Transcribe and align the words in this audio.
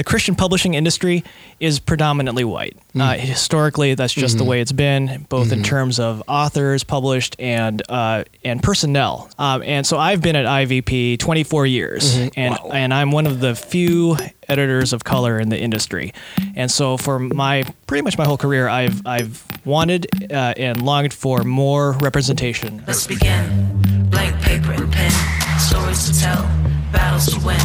the 0.00 0.04
Christian 0.04 0.34
publishing 0.34 0.72
industry 0.72 1.22
is 1.60 1.78
predominantly 1.78 2.42
white. 2.42 2.74
Mm. 2.94 3.02
Uh, 3.02 3.18
historically, 3.18 3.92
that's 3.94 4.14
just 4.14 4.36
mm-hmm. 4.36 4.44
the 4.44 4.50
way 4.50 4.62
it's 4.62 4.72
been, 4.72 5.26
both 5.28 5.48
mm-hmm. 5.48 5.58
in 5.58 5.62
terms 5.62 6.00
of 6.00 6.22
authors 6.26 6.84
published 6.84 7.36
and 7.38 7.82
uh, 7.90 8.24
and 8.42 8.62
personnel. 8.62 9.28
Um, 9.38 9.62
and 9.62 9.86
so 9.86 9.98
I've 9.98 10.22
been 10.22 10.36
at 10.36 10.46
IVP 10.46 11.18
24 11.18 11.66
years, 11.66 12.14
mm-hmm. 12.14 12.28
and 12.34 12.54
wow. 12.54 12.70
and 12.72 12.94
I'm 12.94 13.10
one 13.10 13.26
of 13.26 13.40
the 13.40 13.54
few 13.54 14.16
editors 14.48 14.94
of 14.94 15.04
color 15.04 15.38
in 15.38 15.50
the 15.50 15.60
industry. 15.60 16.14
And 16.56 16.70
so 16.70 16.96
for 16.96 17.18
my 17.18 17.64
pretty 17.86 18.00
much 18.00 18.16
my 18.16 18.24
whole 18.24 18.38
career, 18.38 18.70
I've 18.70 19.06
I've 19.06 19.44
wanted 19.66 20.32
uh, 20.32 20.54
and 20.56 20.80
longed 20.80 21.12
for 21.12 21.44
more 21.44 21.92
representation. 22.00 22.82
Let's 22.86 23.06
begin. 23.06 24.08
Blank 24.08 24.40
paper 24.40 24.72
and 24.72 24.90
pen, 24.90 25.10
stories 25.58 26.10
to 26.10 26.18
tell, 26.18 26.44
battles 26.90 27.26
to 27.34 27.46
win. 27.46 27.60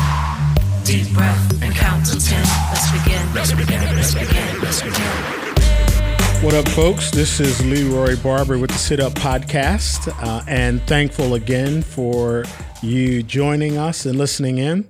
Deep 0.86 1.12
breath 1.14 1.64
and 1.64 1.74
count 1.74 2.06
to 2.06 2.24
ten. 2.24 2.46
Let's 2.70 2.92
begin. 2.92 3.34
Let's 3.34 3.52
begin. 3.52 3.96
Let's 3.96 4.14
begin. 4.14 4.62
Let's 4.62 4.84
begin. 4.84 6.44
What 6.44 6.54
up, 6.54 6.68
folks? 6.70 7.10
This 7.10 7.40
is 7.40 7.66
Leroy 7.66 8.16
Barber 8.22 8.60
with 8.60 8.70
the 8.70 8.78
Sit 8.78 9.00
Up 9.00 9.14
Podcast, 9.14 10.14
uh, 10.24 10.44
and 10.48 10.80
thankful 10.84 11.34
again 11.34 11.82
for 11.82 12.44
you 12.84 13.24
joining 13.24 13.80
us 13.80 14.06
and 14.06 14.20
listening 14.20 14.60
in. 14.60 14.88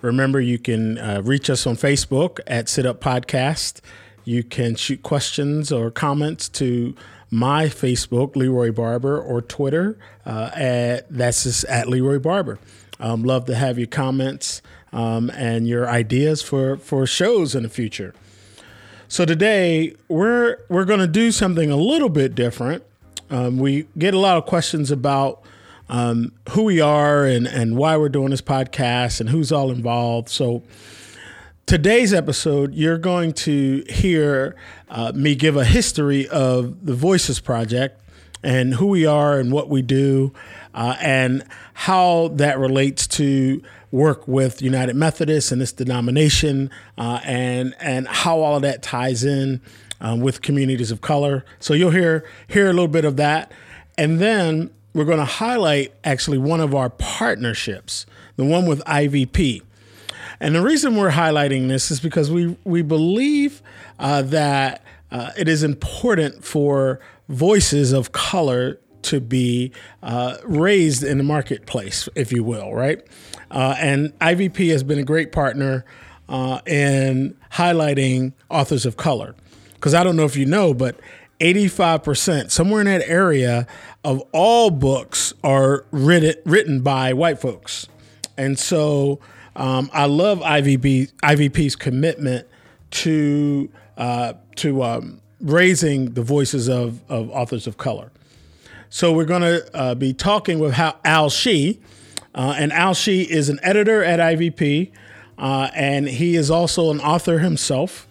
Remember, 0.00 0.40
you 0.40 0.58
can 0.58 0.96
uh, 0.96 1.20
reach 1.22 1.50
us 1.50 1.66
on 1.66 1.76
Facebook 1.76 2.40
at 2.46 2.70
Sit 2.70 2.86
Up 2.86 3.02
Podcast. 3.02 3.82
You 4.24 4.44
can 4.44 4.76
shoot 4.76 5.02
questions 5.02 5.70
or 5.70 5.90
comments 5.90 6.48
to 6.50 6.94
my 7.34 7.66
Facebook, 7.66 8.36
Leroy 8.36 8.70
Barber, 8.70 9.20
or 9.20 9.42
Twitter, 9.42 9.98
uh, 10.24 10.50
at 10.54 11.10
that's 11.10 11.42
just 11.42 11.64
at 11.64 11.88
Leroy 11.88 12.18
Barber. 12.18 12.58
Um, 13.00 13.24
love 13.24 13.46
to 13.46 13.56
have 13.56 13.76
your 13.76 13.88
comments 13.88 14.62
um, 14.92 15.30
and 15.30 15.66
your 15.66 15.88
ideas 15.88 16.42
for 16.42 16.76
for 16.76 17.06
shows 17.06 17.54
in 17.54 17.64
the 17.64 17.68
future. 17.68 18.14
So 19.08 19.24
today 19.24 19.94
we're 20.08 20.58
we're 20.68 20.84
going 20.84 21.00
to 21.00 21.08
do 21.08 21.32
something 21.32 21.70
a 21.70 21.76
little 21.76 22.08
bit 22.08 22.34
different. 22.34 22.84
Um, 23.30 23.58
we 23.58 23.86
get 23.98 24.14
a 24.14 24.18
lot 24.18 24.36
of 24.36 24.46
questions 24.46 24.92
about 24.92 25.42
um, 25.88 26.32
who 26.50 26.62
we 26.62 26.80
are 26.80 27.24
and, 27.24 27.46
and 27.46 27.76
why 27.76 27.96
we're 27.96 28.08
doing 28.08 28.30
this 28.30 28.40
podcast 28.40 29.20
and 29.20 29.28
who's 29.28 29.50
all 29.50 29.70
involved. 29.70 30.28
So, 30.28 30.62
today's 31.66 32.12
episode, 32.12 32.74
you're 32.74 32.98
going 32.98 33.32
to 33.32 33.84
hear 33.88 34.54
uh, 34.88 35.12
me 35.14 35.34
give 35.34 35.56
a 35.56 35.64
history 35.64 36.28
of 36.28 36.84
the 36.84 36.94
Voices 36.94 37.40
Project 37.40 38.00
and 38.42 38.74
who 38.74 38.86
we 38.86 39.06
are 39.06 39.38
and 39.38 39.50
what 39.50 39.68
we 39.68 39.80
do 39.80 40.32
uh, 40.74 40.96
and 41.00 41.42
how 41.72 42.28
that 42.28 42.58
relates 42.58 43.06
to 43.06 43.62
work 43.90 44.26
with 44.28 44.60
United 44.60 44.94
Methodist 44.94 45.52
and 45.52 45.60
this 45.60 45.72
denomination 45.72 46.70
uh, 46.98 47.20
and 47.24 47.74
and 47.80 48.08
how 48.08 48.40
all 48.40 48.56
of 48.56 48.62
that 48.62 48.82
ties 48.82 49.24
in 49.24 49.60
um, 50.00 50.20
with 50.20 50.42
communities 50.42 50.90
of 50.90 51.00
color. 51.00 51.44
So 51.60 51.72
you'll 51.72 51.92
hear 51.92 52.28
hear 52.46 52.66
a 52.66 52.72
little 52.72 52.88
bit 52.88 53.04
of 53.04 53.16
that, 53.16 53.50
and 53.96 54.20
then 54.20 54.70
we're 54.92 55.04
going 55.04 55.18
to 55.18 55.24
highlight 55.24 55.94
actually 56.04 56.38
one 56.38 56.60
of 56.60 56.74
our 56.74 56.90
partnerships, 56.90 58.04
the 58.36 58.44
one 58.44 58.66
with 58.66 58.80
IVP. 58.84 59.62
And 60.44 60.54
the 60.54 60.60
reason 60.60 60.96
we're 60.96 61.10
highlighting 61.10 61.68
this 61.68 61.90
is 61.90 62.00
because 62.00 62.30
we, 62.30 62.54
we 62.64 62.82
believe 62.82 63.62
uh, 63.98 64.20
that 64.20 64.84
uh, 65.10 65.30
it 65.38 65.48
is 65.48 65.62
important 65.62 66.44
for 66.44 67.00
voices 67.30 67.92
of 67.92 68.12
color 68.12 68.78
to 69.04 69.20
be 69.20 69.72
uh, 70.02 70.36
raised 70.44 71.02
in 71.02 71.16
the 71.16 71.24
marketplace, 71.24 72.10
if 72.14 72.30
you 72.30 72.44
will, 72.44 72.74
right? 72.74 73.02
Uh, 73.50 73.74
and 73.78 74.18
IVP 74.18 74.70
has 74.70 74.82
been 74.82 74.98
a 74.98 75.02
great 75.02 75.32
partner 75.32 75.86
uh, 76.28 76.60
in 76.66 77.34
highlighting 77.52 78.34
authors 78.50 78.84
of 78.84 78.98
color. 78.98 79.34
Because 79.72 79.94
I 79.94 80.04
don't 80.04 80.14
know 80.14 80.26
if 80.26 80.36
you 80.36 80.44
know, 80.44 80.74
but 80.74 81.00
85%, 81.40 82.50
somewhere 82.50 82.82
in 82.82 82.86
that 82.86 83.08
area 83.08 83.66
of 84.04 84.22
all 84.32 84.68
books 84.68 85.32
are 85.42 85.86
written, 85.90 86.34
written 86.44 86.82
by 86.82 87.14
white 87.14 87.40
folks. 87.40 87.88
And 88.36 88.58
so 88.58 89.20
um, 89.56 89.90
I 89.92 90.06
love 90.06 90.40
IVB, 90.40 91.12
IVP's 91.22 91.76
commitment 91.76 92.46
to, 92.90 93.70
uh, 93.96 94.34
to 94.56 94.82
um, 94.82 95.20
raising 95.40 96.12
the 96.12 96.22
voices 96.22 96.68
of, 96.68 97.00
of 97.08 97.30
authors 97.30 97.66
of 97.66 97.76
color. 97.76 98.10
So 98.88 99.12
we're 99.12 99.24
going 99.24 99.42
to 99.42 99.76
uh, 99.76 99.94
be 99.94 100.12
talking 100.12 100.58
with 100.58 100.78
Al 101.04 101.30
Hsu. 101.30 101.74
Uh, 102.34 102.54
and 102.58 102.72
Al 102.72 102.94
Hsu 102.94 103.26
is 103.28 103.48
an 103.48 103.60
editor 103.62 104.02
at 104.02 104.20
IVP, 104.20 104.90
uh, 105.38 105.70
and 105.74 106.08
he 106.08 106.36
is 106.36 106.50
also 106.50 106.90
an 106.90 107.00
author 107.00 107.38
himself. 107.38 108.08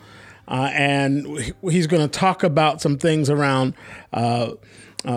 Uh, 0.48 0.70
and 0.74 1.54
he's 1.62 1.88
going 1.88 2.02
to 2.02 2.20
talk 2.20 2.44
about 2.44 2.82
some 2.82 2.98
things 2.98 3.30
around 3.30 3.74
uh, 4.12 4.52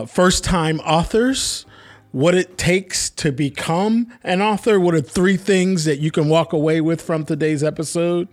first 0.06 0.44
time 0.44 0.80
authors, 0.80 1.66
what 2.16 2.34
it 2.34 2.56
takes 2.56 3.10
to 3.10 3.30
become 3.30 4.10
an 4.24 4.40
author, 4.40 4.80
what 4.80 4.94
are 4.94 5.02
three 5.02 5.36
things 5.36 5.84
that 5.84 5.98
you 5.98 6.10
can 6.10 6.30
walk 6.30 6.54
away 6.54 6.80
with 6.80 7.02
from 7.02 7.26
today's 7.26 7.62
episode. 7.62 8.26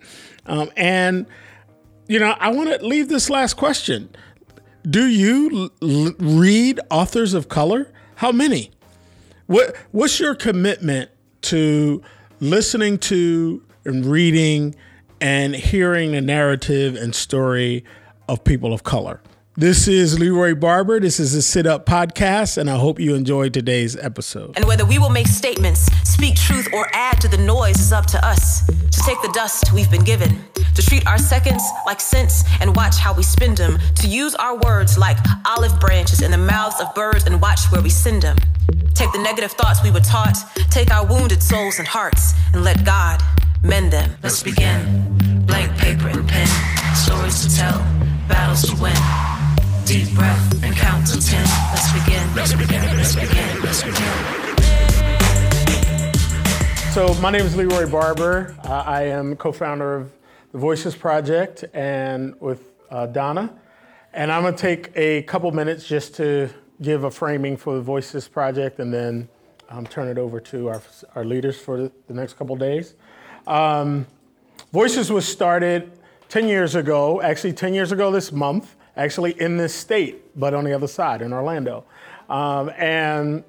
Um, 0.46 0.72
and, 0.78 1.26
you 2.08 2.18
know, 2.18 2.34
I 2.40 2.50
want 2.54 2.70
to 2.70 2.86
leave 2.86 3.10
this 3.10 3.30
last 3.30 3.56
question 3.56 4.08
Do 4.90 5.06
you 5.06 5.70
l- 5.82 6.16
read 6.18 6.80
authors 6.90 7.34
of 7.34 7.50
color? 7.50 7.92
How 8.16 8.32
many? 8.32 8.72
What, 9.48 9.76
what's 9.92 10.18
your 10.18 10.34
commitment 10.34 11.12
to 11.42 12.02
listening 12.40 13.00
to 13.00 13.62
and 13.84 14.06
reading? 14.06 14.76
and 15.22 15.56
hearing 15.56 16.12
the 16.12 16.20
narrative 16.20 16.98
and 16.98 17.16
story 17.16 17.86
of 18.28 18.44
people 18.44 18.74
of 18.74 18.84
color. 18.84 19.22
This 19.56 19.88
is 19.88 20.18
Leroy 20.20 20.56
Barber. 20.56 21.00
This 21.00 21.20
is 21.20 21.36
a 21.36 21.42
Sit 21.44 21.68
Up 21.68 21.86
podcast, 21.86 22.58
and 22.58 22.68
I 22.68 22.76
hope 22.76 23.00
you 23.00 23.14
enjoyed 23.14 23.54
today's 23.54 23.96
episode. 23.96 24.54
And 24.56 24.66
whether 24.66 24.84
we 24.84 24.98
will 24.98 25.12
make 25.12 25.28
statements, 25.28 25.82
speak 26.10 26.36
truth, 26.36 26.74
or 26.74 26.88
add 26.92 27.22
to 27.22 27.28
the 27.28 27.38
noise 27.38 27.80
is 27.80 27.94
up 27.94 28.08
to 28.08 28.26
us. 28.26 28.66
To 28.66 29.00
take 29.06 29.22
the 29.22 29.32
dust 29.32 29.72
we've 29.72 29.92
been 29.92 30.04
given, 30.04 30.44
to 30.74 30.82
treat 30.82 31.06
our 31.06 31.20
seconds 31.20 31.62
like 31.86 32.02
cents 32.02 32.44
and 32.62 32.76
watch 32.76 32.98
how 32.98 33.14
we 33.14 33.22
spend 33.22 33.58
them, 33.58 33.78
to 33.98 34.08
use 34.08 34.34
our 34.34 34.58
words 34.58 34.98
like 34.98 35.18
olive 35.46 35.80
branches 35.80 36.24
in 36.24 36.32
the 36.32 36.38
mouths 36.40 36.82
of 36.82 36.92
birds 36.96 37.28
and 37.28 37.40
watch 37.40 37.60
where 37.72 37.84
we 37.84 37.92
send 37.92 38.24
them. 38.24 38.38
Take 38.96 39.12
the 39.12 39.20
negative 39.20 39.52
thoughts 39.52 39.84
we 39.84 39.92
were 39.92 40.00
taught, 40.00 40.36
take 40.72 40.90
our 40.90 41.06
wounded 41.06 41.44
souls 41.44 41.78
and 41.78 41.88
hearts, 41.88 42.34
and 42.54 42.64
let 42.64 42.84
God 42.84 43.22
mend 43.62 43.94
them. 43.94 44.18
Let's 44.24 44.42
begin. 44.42 45.46
Blank 45.46 45.78
paper 45.78 46.08
and 46.08 46.28
pen, 46.28 46.48
stories 46.96 47.46
to 47.46 47.56
tell, 47.56 47.78
battles 48.28 48.64
to 48.64 48.82
win. 48.82 48.96
Deep 49.86 50.14
breath 50.16 50.64
and 50.64 50.76
count 50.76 51.06
to 51.08 51.20
ten. 51.20 51.46
Let's 51.72 51.92
begin. 51.92 52.36
Let's 52.36 52.54
begin. 52.54 52.82
Let's 52.96 53.16
begin. 53.16 53.62
Let's 53.62 53.84
begin. 53.84 54.04
So 56.94 57.14
my 57.22 57.30
name 57.30 57.46
is 57.46 57.56
Leroy 57.56 57.90
Barber. 57.90 58.56
Uh, 58.64 58.84
I 58.86 59.04
am 59.04 59.36
co-founder 59.36 59.96
of 59.96 60.12
the 60.54 60.58
Voices 60.58 60.96
Project 60.96 61.66
and 61.74 62.40
with 62.40 62.72
uh, 62.92 63.08
Donna. 63.08 63.54
And 64.14 64.32
I'm 64.32 64.44
going 64.44 64.56
to 64.56 64.62
take 64.62 64.92
a 64.96 65.24
couple 65.24 65.52
minutes 65.52 65.86
just 65.86 66.16
to 66.16 66.50
give 66.82 67.04
a 67.04 67.12
framing 67.12 67.58
for 67.58 67.76
the 67.76 67.82
Voices 67.82 68.28
Project 68.28 68.80
and 68.80 68.94
then 68.94 69.28
um, 69.70 69.86
turn 69.86 70.08
it 70.08 70.18
over 70.18 70.40
to 70.40 70.70
our, 70.70 70.82
our 71.16 71.26
leaders 71.26 71.60
for 71.60 71.78
the, 71.78 71.92
the 72.08 72.14
next 72.14 72.36
couple 72.36 72.56
days. 72.56 72.94
Um, 73.48 74.08
Voices 74.72 75.12
was 75.12 75.28
started 75.28 75.92
10 76.30 76.48
years 76.48 76.76
ago, 76.76 77.22
actually 77.22 77.54
10 77.54 77.74
years 77.74 77.92
ago 77.92 78.12
this 78.12 78.32
month, 78.32 78.76
actually 78.96 79.40
in 79.40 79.58
this 79.58 79.74
state, 79.74 80.38
but 80.40 80.54
on 80.54 80.64
the 80.64 80.74
other 80.74 80.88
side 80.88 81.22
in 81.22 81.34
Orlando. 81.34 81.86
Um, 82.30 82.72
and 82.78 83.44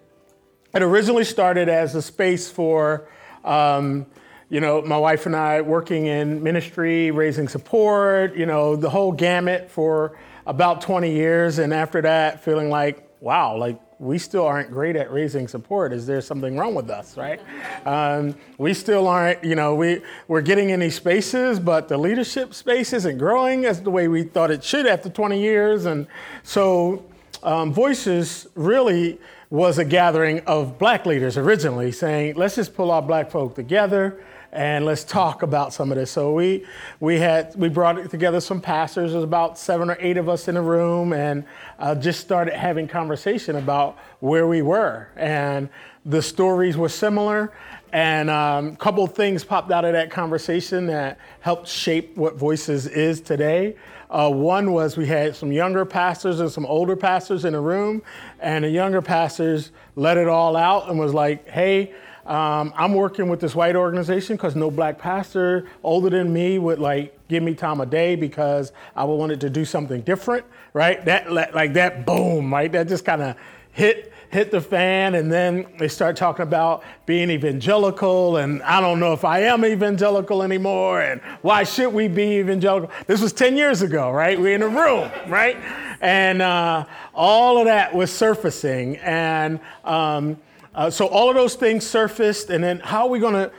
it 0.74 0.82
originally 0.82 1.24
started 1.24 1.68
as 1.68 1.94
a 1.94 2.02
space 2.02 2.50
for, 2.50 3.08
um, 3.44 4.06
you 4.48 4.60
know, 4.60 4.82
my 4.82 4.96
wife 4.96 5.26
and 5.26 5.36
I 5.36 5.60
working 5.60 6.06
in 6.06 6.42
ministry, 6.42 7.10
raising 7.10 7.48
support, 7.48 8.36
you 8.36 8.46
know, 8.46 8.76
the 8.76 8.90
whole 8.90 9.12
gamut 9.12 9.70
for 9.70 10.18
about 10.46 10.80
20 10.80 11.12
years. 11.12 11.58
And 11.58 11.72
after 11.72 12.02
that, 12.02 12.42
feeling 12.44 12.70
like, 12.70 13.08
wow, 13.20 13.56
like 13.56 13.80
we 13.98 14.18
still 14.18 14.46
aren't 14.46 14.70
great 14.70 14.96
at 14.96 15.12
raising 15.12 15.48
support. 15.48 15.92
Is 15.92 16.06
there 16.06 16.20
something 16.20 16.56
wrong 16.56 16.74
with 16.74 16.90
us, 16.90 17.16
right? 17.16 17.40
Um, 17.86 18.34
we 18.58 18.74
still 18.74 19.06
aren't, 19.06 19.44
you 19.44 19.54
know, 19.54 19.74
we, 19.74 20.02
we're 20.28 20.40
getting 20.40 20.70
in 20.70 20.80
these 20.80 20.96
spaces, 20.96 21.60
but 21.60 21.88
the 21.88 21.96
leadership 21.96 22.54
space 22.54 22.92
isn't 22.92 23.18
growing 23.18 23.64
as 23.64 23.82
the 23.82 23.90
way 23.90 24.08
we 24.08 24.24
thought 24.24 24.50
it 24.50 24.64
should 24.64 24.86
after 24.86 25.08
20 25.08 25.40
years. 25.40 25.84
And 25.84 26.06
so 26.42 27.04
um, 27.42 27.72
Voices 27.72 28.46
really 28.54 29.18
was 29.50 29.78
a 29.78 29.84
gathering 29.84 30.40
of 30.40 30.78
black 30.78 31.06
leaders 31.06 31.36
originally 31.36 31.92
saying, 31.92 32.34
let's 32.34 32.56
just 32.56 32.74
pull 32.74 32.90
our 32.90 33.02
black 33.02 33.30
folk 33.30 33.54
together 33.54 34.20
and 34.54 34.86
let's 34.86 35.02
talk 35.02 35.42
about 35.42 35.72
some 35.74 35.90
of 35.90 35.98
this. 35.98 36.12
So 36.12 36.32
we 36.32 36.64
we 37.00 37.18
had 37.18 37.54
we 37.56 37.68
brought 37.68 38.08
together 38.10 38.40
some 38.40 38.60
pastors. 38.60 39.12
There's 39.12 39.24
about 39.24 39.58
seven 39.58 39.90
or 39.90 39.96
eight 40.00 40.16
of 40.16 40.28
us 40.28 40.46
in 40.46 40.56
a 40.56 40.62
room, 40.62 41.12
and 41.12 41.44
uh, 41.78 41.96
just 41.96 42.20
started 42.20 42.54
having 42.54 42.86
conversation 42.86 43.56
about 43.56 43.98
where 44.20 44.46
we 44.46 44.62
were, 44.62 45.08
and 45.16 45.68
the 46.06 46.22
stories 46.22 46.76
were 46.76 46.88
similar. 46.88 47.52
And 47.92 48.28
um, 48.28 48.68
a 48.68 48.76
couple 48.76 49.04
of 49.04 49.14
things 49.14 49.44
popped 49.44 49.70
out 49.70 49.84
of 49.84 49.92
that 49.92 50.10
conversation 50.10 50.86
that 50.86 51.18
helped 51.40 51.68
shape 51.68 52.16
what 52.16 52.36
Voices 52.36 52.88
is 52.88 53.20
today. 53.20 53.76
Uh, 54.10 54.30
one 54.30 54.72
was 54.72 54.96
we 54.96 55.06
had 55.06 55.34
some 55.34 55.52
younger 55.52 55.84
pastors 55.84 56.40
and 56.40 56.50
some 56.50 56.66
older 56.66 56.96
pastors 56.96 57.44
in 57.44 57.54
a 57.54 57.60
room, 57.60 58.02
and 58.40 58.64
the 58.64 58.68
younger 58.68 59.02
pastors 59.02 59.70
let 59.96 60.16
it 60.16 60.28
all 60.28 60.56
out 60.56 60.88
and 60.88 60.98
was 60.98 61.14
like, 61.14 61.48
hey, 61.48 61.92
um, 62.26 62.72
I'm 62.76 62.94
working 62.94 63.28
with 63.28 63.40
this 63.40 63.54
white 63.54 63.76
organization 63.76 64.36
because 64.36 64.56
no 64.56 64.70
black 64.70 64.98
pastor 64.98 65.66
older 65.82 66.08
than 66.08 66.32
me 66.32 66.58
would 66.58 66.78
like 66.78 67.16
give 67.28 67.42
me 67.42 67.54
time 67.54 67.80
of 67.80 67.90
day 67.90 68.16
because 68.16 68.72
I 68.96 69.04
wanted 69.04 69.40
to 69.42 69.50
do 69.50 69.64
something 69.64 70.00
different, 70.02 70.46
right? 70.72 71.04
That 71.04 71.32
like 71.32 71.74
that 71.74 72.06
boom, 72.06 72.52
right? 72.52 72.72
That 72.72 72.88
just 72.88 73.04
kind 73.04 73.22
of 73.22 73.36
hit 73.72 74.12
hit 74.30 74.50
the 74.50 74.60
fan 74.60 75.14
and 75.14 75.30
then 75.30 75.64
they 75.78 75.86
start 75.86 76.16
talking 76.16 76.42
about 76.42 76.82
being 77.06 77.30
evangelical 77.30 78.38
and 78.38 78.60
I 78.64 78.80
don't 78.80 78.98
know 78.98 79.12
if 79.12 79.24
I 79.24 79.42
am 79.42 79.64
evangelical 79.64 80.42
anymore 80.42 81.02
and 81.02 81.20
why 81.42 81.62
should 81.62 81.94
we 81.94 82.08
be 82.08 82.38
evangelical? 82.38 82.90
This 83.06 83.20
was 83.20 83.32
10 83.32 83.56
years 83.56 83.82
ago, 83.82 84.10
right? 84.10 84.40
We're 84.40 84.56
in 84.56 84.62
a 84.62 84.68
room, 84.68 85.08
right? 85.28 85.56
And 86.00 86.42
uh, 86.42 86.84
all 87.14 87.58
of 87.58 87.66
that 87.66 87.94
was 87.94 88.10
surfacing 88.12 88.96
and 88.96 89.60
um, 89.84 90.36
uh, 90.74 90.90
so 90.90 91.06
all 91.06 91.28
of 91.28 91.36
those 91.36 91.54
things 91.54 91.86
surfaced, 91.86 92.50
and 92.50 92.62
then 92.62 92.80
how 92.80 93.04
are 93.04 93.08
we 93.08 93.18
going 93.18 93.34
to? 93.34 93.52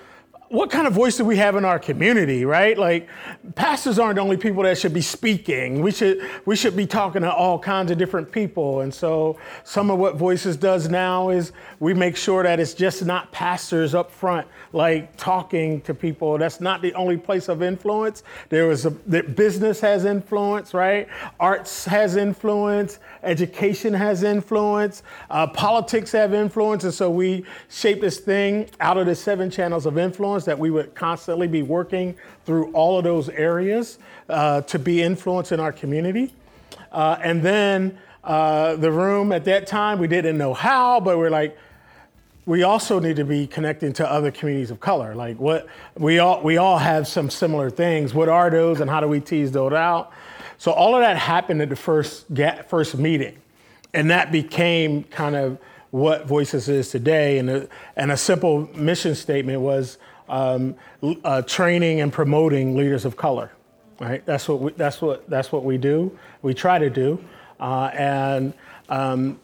What 0.50 0.70
kind 0.70 0.86
of 0.86 0.94
voice 0.94 1.18
do 1.18 1.26
we 1.26 1.38
have 1.38 1.56
in 1.56 1.66
our 1.66 1.80
community, 1.80 2.46
right? 2.46 2.78
Like, 2.78 3.10
pastors 3.56 3.98
aren't 3.98 4.18
the 4.18 4.22
only 4.22 4.38
people 4.38 4.62
that 4.62 4.78
should 4.78 4.94
be 4.94 5.02
speaking. 5.02 5.82
We 5.82 5.92
should 5.92 6.22
we 6.46 6.56
should 6.56 6.76
be 6.76 6.86
talking 6.86 7.24
to 7.24 7.34
all 7.34 7.58
kinds 7.58 7.90
of 7.90 7.98
different 7.98 8.32
people. 8.32 8.82
And 8.82 8.94
so, 8.94 9.40
some 9.64 9.90
of 9.90 9.98
what 9.98 10.18
Voices 10.18 10.56
does 10.56 10.88
now 10.88 11.30
is 11.30 11.52
we 11.80 11.96
make 11.96 12.16
sure 12.16 12.44
that 12.44 12.60
it's 12.60 12.76
just 12.76 13.04
not 13.04 13.32
pastors 13.32 13.96
up 13.96 14.12
front, 14.12 14.48
like 14.72 15.18
talking 15.18 15.82
to 15.82 15.96
people. 15.96 16.38
That's 16.38 16.62
not 16.62 16.84
the 16.84 16.94
only 16.94 17.18
place 17.18 17.50
of 17.50 17.64
influence. 17.64 18.22
There 18.50 18.68
was 18.68 18.86
a 18.86 18.92
business 18.92 19.80
has 19.80 20.06
influence, 20.06 20.76
right? 20.76 21.08
Arts 21.40 21.86
has 21.86 22.18
influence. 22.18 23.00
Education 23.24 23.96
has 23.96 24.22
influence. 24.22 25.02
Uh, 25.32 25.48
politics 25.48 26.12
have 26.12 26.36
influence. 26.36 26.84
And 26.84 26.94
so 26.94 27.10
we 27.10 27.46
shape 27.70 28.00
this 28.00 28.20
thing 28.20 28.70
out 28.80 28.98
of 28.98 29.08
the 29.08 29.16
seven 29.16 29.50
channels 29.50 29.88
of 29.88 29.98
influence 29.98 30.35
that 30.44 30.60
we 30.60 30.70
would 30.70 30.94
constantly 30.94 31.48
be 31.48 31.62
working 31.62 32.18
through 32.46 32.70
all 32.74 32.98
of 32.98 33.06
those 33.06 33.30
areas 33.30 33.98
uh, 34.28 34.60
to 34.62 34.78
be 34.78 35.02
influence 35.02 35.54
in 35.54 35.62
our 35.62 35.72
community. 35.72 36.34
Uh, 36.92 37.18
and 37.24 37.42
then 37.42 37.98
uh, 38.26 38.76
the 38.76 38.92
room 38.92 39.32
at 39.32 39.46
that 39.46 39.68
time, 39.68 40.00
we 40.00 40.08
didn't 40.08 40.38
know 40.38 40.54
how, 40.54 41.00
but 41.00 41.18
we're 41.18 41.30
like, 41.30 41.58
we 42.46 42.64
also 42.64 43.00
need 43.00 43.16
to 43.16 43.26
be 43.26 43.48
connecting 43.48 43.94
to 43.94 44.12
other 44.12 44.32
communities 44.32 44.72
of 44.72 44.80
color. 44.80 45.16
Like 45.16 45.40
what 45.40 45.68
we 45.96 46.20
all 46.20 46.42
we 46.44 46.58
all 46.58 46.78
have 46.78 47.08
some 47.08 47.30
similar 47.30 47.70
things. 47.70 48.14
What 48.14 48.30
are 48.30 48.50
those, 48.50 48.82
and 48.82 48.90
how 48.90 49.00
do 49.00 49.08
we 49.08 49.20
tease 49.20 49.52
those 49.52 49.74
out? 49.74 50.12
So 50.58 50.72
all 50.72 50.96
of 50.96 51.02
that 51.02 51.18
happened 51.18 51.62
at 51.62 51.70
the 51.70 51.76
first 51.76 52.32
get, 52.34 52.70
first 52.70 52.98
meeting, 52.98 53.38
and 53.94 54.12
that 54.12 54.32
became 54.32 55.04
kind 55.06 55.36
of 55.36 55.58
what 55.92 56.28
Voices 56.28 56.70
is 56.70 56.92
today. 56.92 57.40
And 57.40 57.50
a, 57.50 57.68
and 57.96 58.12
a 58.12 58.18
simple 58.18 58.70
mission 58.76 59.16
statement 59.16 59.62
was 59.62 59.98
um, 60.30 60.76
uh, 61.24 61.42
training 61.44 62.02
and 62.02 62.12
promoting 62.12 62.76
leaders 62.76 63.06
of 63.06 63.16
color. 63.16 63.52
Right. 64.00 64.26
That's 64.26 64.50
what 64.50 64.60
we, 64.60 64.72
that's 64.74 65.02
what 65.02 65.30
that's 65.30 65.52
what 65.52 65.64
we 65.64 65.78
do. 65.78 66.18
We 66.42 66.54
try 66.54 66.80
to 66.80 66.90
do, 66.90 67.24
uh, 67.62 67.92
and 67.94 68.54
um, 68.90 69.40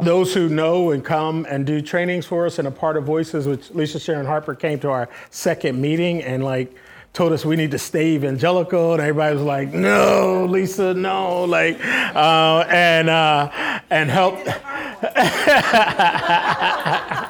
those 0.00 0.32
who 0.32 0.48
know 0.48 0.92
and 0.92 1.04
come 1.04 1.46
and 1.48 1.66
do 1.66 1.82
trainings 1.82 2.24
for 2.24 2.46
us 2.46 2.58
and 2.58 2.66
a 2.66 2.70
part 2.70 2.96
of 2.96 3.04
Voices, 3.04 3.46
which 3.46 3.70
Lisa 3.70 4.00
Sharon 4.00 4.24
Harper 4.24 4.54
came 4.54 4.78
to 4.80 4.90
our 4.90 5.10
second 5.30 5.80
meeting 5.80 6.22
and 6.22 6.44
like 6.44 6.74
told 7.12 7.32
us 7.32 7.44
we 7.44 7.56
need 7.56 7.72
to 7.72 7.78
stay 7.78 8.14
evangelical, 8.14 8.92
and 8.92 9.02
everybody 9.02 9.34
was 9.34 9.44
like, 9.44 9.72
"No, 9.72 10.46
Lisa, 10.48 10.94
no," 10.94 11.44
like, 11.44 11.78
uh, 11.84 12.64
and 12.68 13.10
uh, 13.10 13.80
and 13.90 14.10
helped. 14.10 14.48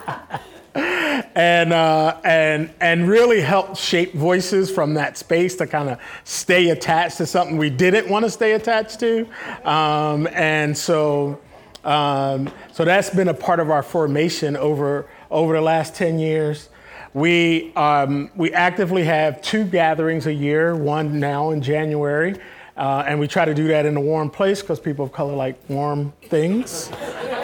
and 1.39 1.73
uh, 1.73 2.17
and 2.25 2.69
and 2.81 3.09
really 3.09 3.41
helped 3.41 3.77
shape 3.77 4.13
voices 4.13 4.73
from 4.73 4.95
that 4.95 5.17
space 5.17 5.55
to 5.55 5.69
kind 5.69 5.89
of 5.89 6.01
stay 6.25 6.71
attached 6.71 7.19
to 7.19 7.27
something 7.27 7.57
we 7.57 7.71
didn't 7.71 8.09
want 8.09 8.25
to 8.25 8.31
stay 8.31 8.55
attached 8.55 8.99
to, 8.99 9.25
um, 9.65 10.27
and 10.33 10.77
so 10.77 11.39
um, 11.85 12.51
so 12.73 12.85
that's 12.85 13.11
been 13.11 13.29
a 13.29 13.35
part 13.35 13.61
of 13.61 13.71
our 13.71 13.85
formation 13.85 14.57
over 14.57 15.09
over 15.31 15.55
the 15.55 15.61
last 15.61 15.95
ten 15.95 16.19
years. 16.19 16.71
We, 17.15 17.73
um, 17.75 18.31
we 18.37 18.53
actively 18.53 19.03
have 19.05 19.41
two 19.41 19.65
gatherings 19.65 20.27
a 20.27 20.33
year, 20.33 20.77
one 20.77 21.19
now 21.19 21.51
in 21.51 21.63
January, 21.63 22.37
uh, 22.77 23.05
and 23.07 23.19
we 23.19 23.27
try 23.27 23.47
to 23.47 23.55
do 23.55 23.67
that 23.69 23.87
in 23.87 23.97
a 23.97 24.01
warm 24.01 24.29
place 24.29 24.61
because 24.61 24.79
people 24.79 25.07
of 25.07 25.13
color 25.13 25.35
like 25.35 25.59
warm 25.71 26.13
things, 26.25 26.91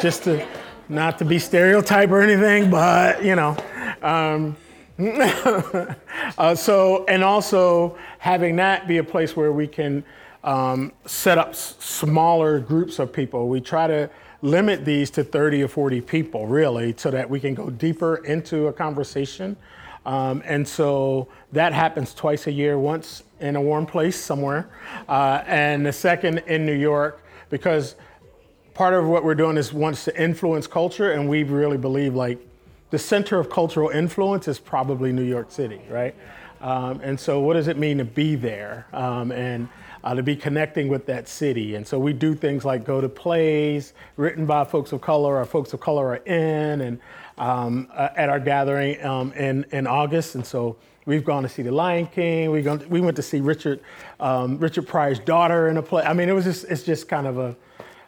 just 0.03 0.25
to 0.25 0.47
not 0.89 1.19
to 1.19 1.25
be 1.25 1.39
stereotype 1.39 2.11
or 2.11 2.21
anything, 2.21 2.71
but 2.71 3.25
you 3.25 3.37
know. 3.37 3.57
Um, 4.05 4.57
uh, 4.99 6.55
so, 6.55 7.05
and 7.07 7.25
also 7.25 7.99
having 8.19 8.57
that 8.57 8.87
be 8.87 8.99
a 8.99 9.05
place 9.05 9.35
where 9.35 9.51
we 9.51 9.67
can 9.67 10.05
um, 10.45 10.93
set 11.07 11.39
up 11.39 11.51
s- 11.51 11.75
smaller 11.81 12.61
groups 12.61 12.99
of 12.99 13.13
people. 13.13 13.49
We 13.49 13.61
try 13.61 13.87
to 13.87 14.11
limit 14.43 14.85
these 14.85 15.11
to 15.13 15.25
30 15.25 15.63
or 15.63 15.69
40 15.69 16.03
people, 16.03 16.47
really, 16.47 16.95
so 16.97 17.11
that 17.11 17.29
we 17.29 17.41
can 17.41 17.55
go 17.55 17.71
deeper 17.71 18.17
into 18.17 18.69
a 18.69 18.73
conversation. 18.73 19.57
Um, 20.05 20.43
and 20.45 20.69
so 20.69 21.29
that 21.53 21.73
happens 21.73 22.13
twice 22.13 22.47
a 22.47 22.53
year, 22.53 22.79
once 22.79 23.23
in 23.41 23.57
a 23.57 23.61
warm 23.61 23.87
place 23.87 24.21
somewhere, 24.21 24.69
uh, 25.09 25.43
and 25.47 25.85
the 25.85 25.93
second 25.93 26.39
in 26.47 26.67
New 26.67 26.77
York, 26.77 27.25
because 27.49 27.97
part 28.75 28.93
of 28.93 29.07
what 29.07 29.25
we're 29.25 29.35
doing 29.35 29.57
is 29.57 29.73
wants 29.73 30.05
to 30.05 30.23
influence 30.23 30.67
culture, 30.67 31.13
and 31.13 31.27
we 31.27 31.43
really 31.43 31.79
believe 31.79 32.15
like 32.15 32.39
the 32.95 32.99
center 33.01 33.41
of 33.41 33.51
cultural 33.51 33.89
influence 33.91 34.47
is 34.47 34.61
probably 34.61 35.11
New 35.11 35.25
York 35.25 35.51
City, 35.51 35.81
right? 35.91 36.15
Um, 36.61 37.01
and 37.03 37.19
so, 37.19 37.41
what 37.41 37.55
does 37.55 37.67
it 37.67 37.77
mean 37.77 37.99
to 37.99 38.05
be 38.05 38.37
there? 38.37 38.87
Um, 38.93 39.33
and 39.33 39.69
uh, 40.05 40.15
to 40.15 40.23
be 40.23 40.37
connecting 40.37 40.87
with 40.87 41.07
that 41.07 41.27
city. 41.27 41.75
And 41.75 41.85
so 41.85 41.99
we 41.99 42.13
do 42.13 42.35
things 42.35 42.65
like 42.65 42.85
go 42.85 43.01
to 43.01 43.09
plays 43.09 43.95
written 44.17 44.47
by 44.47 44.65
folks 44.65 44.93
of 44.93 45.01
color 45.01 45.39
or 45.39 45.45
folks 45.45 45.73
of 45.73 45.81
color 45.81 46.09
are 46.09 46.17
in 46.17 46.83
and 46.83 47.01
um, 47.37 47.89
uh, 47.93 48.11
at 48.15 48.29
our 48.29 48.39
gathering 48.39 49.03
um, 49.05 49.33
in, 49.33 49.65
in 49.73 49.89
August. 49.89 50.37
And 50.37 50.47
so 50.47 50.77
we've 51.07 51.25
gone 51.25 51.43
to 51.43 51.49
see 51.49 51.63
The 51.63 51.73
Lion 51.73 52.07
King. 52.07 52.53
We, 52.53 52.63
gone 52.63 52.85
we 52.91 53.01
went 53.01 53.17
to 53.17 53.23
see 53.23 53.41
Richard, 53.41 53.81
um, 54.21 54.59
Richard 54.59 54.87
Pryor's 54.87 55.19
daughter 55.19 55.69
in 55.69 55.79
a 55.79 55.83
play. 55.83 56.05
I 56.05 56.13
mean, 56.13 56.29
it 56.29 56.33
was 56.33 56.45
just, 56.45 56.67
it's 56.67 56.85
just 56.85 57.09
kind 57.09 57.27
of 57.27 57.39
a, 57.39 57.57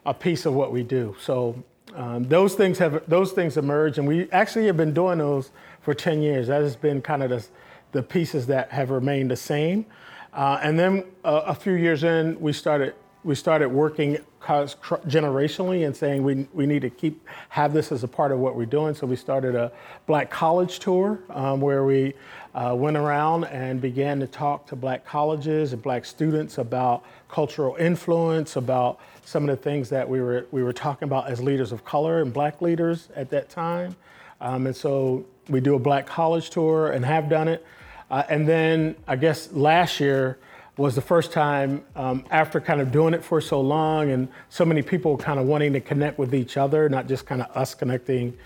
a 0.05 0.15
piece 0.15 0.47
of 0.47 0.53
what 0.53 0.71
we 0.71 0.85
do. 0.85 1.17
So 1.19 1.65
um, 1.97 2.25
those 2.25 2.55
things 2.55 2.79
have 2.79 3.03
those 3.09 3.33
things 3.33 3.57
emerged, 3.57 3.99
and 3.99 4.07
we 4.07 4.31
actually 4.31 4.67
have 4.67 4.77
been 4.77 4.93
doing 4.93 5.19
those 5.19 5.51
for 5.81 5.95
10 5.95 6.21
years. 6.21 6.49
That 6.49 6.63
has 6.63 6.77
been 6.77 7.01
kind 7.01 7.23
of 7.23 7.31
the, 7.31 7.47
the 7.93 8.03
pieces 8.03 8.47
that 8.49 8.71
have 8.71 8.91
remained 8.91 9.31
the 9.31 9.37
same. 9.37 9.87
Uh, 10.33 10.61
and 10.63 10.79
then 10.79 11.05
uh, 11.25 11.43
a 11.47 11.55
few 11.55 11.73
years 11.73 12.05
in, 12.05 12.39
we 12.39 12.53
started 12.53 12.95
we 13.25 13.35
started 13.35 13.69
working 13.69 14.19
generationally 14.41 15.85
and 15.85 15.97
saying 15.97 16.23
we, 16.23 16.47
we 16.55 16.65
need 16.65 16.83
to 16.83 16.91
keep 16.91 17.27
have 17.49 17.73
this 17.73 17.91
as 17.91 18.05
a 18.05 18.09
part 18.09 18.31
of 18.31 18.39
what 18.39 18.55
we're 18.55 18.67
doing. 18.67 18.95
So 18.95 19.05
we 19.05 19.17
started 19.17 19.57
a 19.57 19.73
black 20.07 20.31
college 20.31 20.79
tour 20.79 21.19
um, 21.31 21.61
where 21.61 21.85
we 21.85 22.15
uh, 22.57 22.75
went 22.75 22.97
around 22.97 23.45
and 23.45 23.83
began 23.83 24.19
to 24.19 24.27
talk 24.27 24.67
to 24.67 24.75
black 24.75 25.05
colleges 25.05 25.75
and 25.75 25.83
black 25.83 26.07
students 26.07 26.57
about 26.57 27.05
cultural 27.29 27.77
influence, 27.77 28.57
about 28.57 28.99
some 29.27 29.47
of 29.47 29.55
the 29.55 29.63
things 29.63 29.91
that 29.91 30.09
we 30.09 30.23
were 30.23 30.47
we 30.51 30.63
were 30.63 30.73
talking 30.73 31.07
about 31.07 31.29
as 31.29 31.43
leaders 31.43 31.71
of 31.71 31.85
color 31.85 32.23
and 32.23 32.33
black 32.33 32.63
leaders 32.63 33.11
at 33.15 33.29
that 33.29 33.51
time. 33.51 33.95
Um, 34.41 34.67
and 34.67 34.75
so 34.75 35.27
we 35.49 35.61
do 35.61 35.75
a 35.75 35.79
black 35.79 36.07
college 36.07 36.49
tour 36.49 36.93
and 36.93 37.05
have 37.05 37.29
done 37.29 37.47
it. 37.47 37.65
Uh, 38.11 38.23
and 38.31 38.49
then 38.49 38.97
I 39.07 39.17
guess 39.17 39.53
last 39.53 40.01
year 40.01 40.39
was 40.79 40.95
the 40.95 41.03
first 41.03 41.33
time 41.33 41.85
um, 41.95 42.25
after 42.31 42.61
kind 42.61 42.81
of 42.81 42.91
doing 42.91 43.13
it 43.13 43.23
for 43.23 43.41
so 43.41 43.61
long 43.61 44.11
and 44.11 44.29
so 44.49 44.65
many 44.65 44.81
people 44.83 45.17
kind 45.19 45.39
of 45.39 45.47
wanting 45.47 45.75
to 45.75 45.81
connect 45.81 46.19
with 46.19 46.35
each 46.35 46.57
other, 46.57 46.89
not 46.89 47.07
just 47.07 47.27
kind 47.27 47.43
of 47.43 47.55
us 47.55 47.75
connecting 47.75 48.37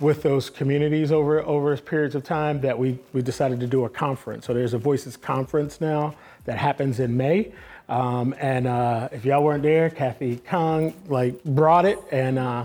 with 0.00 0.22
those 0.22 0.50
communities 0.50 1.12
over 1.12 1.40
over 1.42 1.76
periods 1.76 2.14
of 2.14 2.24
time 2.24 2.60
that 2.60 2.78
we 2.78 2.98
we 3.12 3.22
decided 3.22 3.60
to 3.60 3.66
do 3.66 3.84
a 3.84 3.88
conference. 3.88 4.46
So 4.46 4.54
there's 4.54 4.74
a 4.74 4.78
Voices 4.78 5.16
conference 5.16 5.80
now 5.80 6.14
that 6.44 6.58
happens 6.58 7.00
in 7.00 7.16
May. 7.16 7.52
Um, 7.88 8.34
and 8.38 8.66
uh, 8.66 9.08
if 9.12 9.24
y'all 9.24 9.44
weren't 9.44 9.62
there, 9.62 9.90
Kathy 9.90 10.36
Khang 10.36 10.94
like 11.08 11.42
brought 11.44 11.84
it, 11.84 11.98
and 12.10 12.38
uh, 12.38 12.64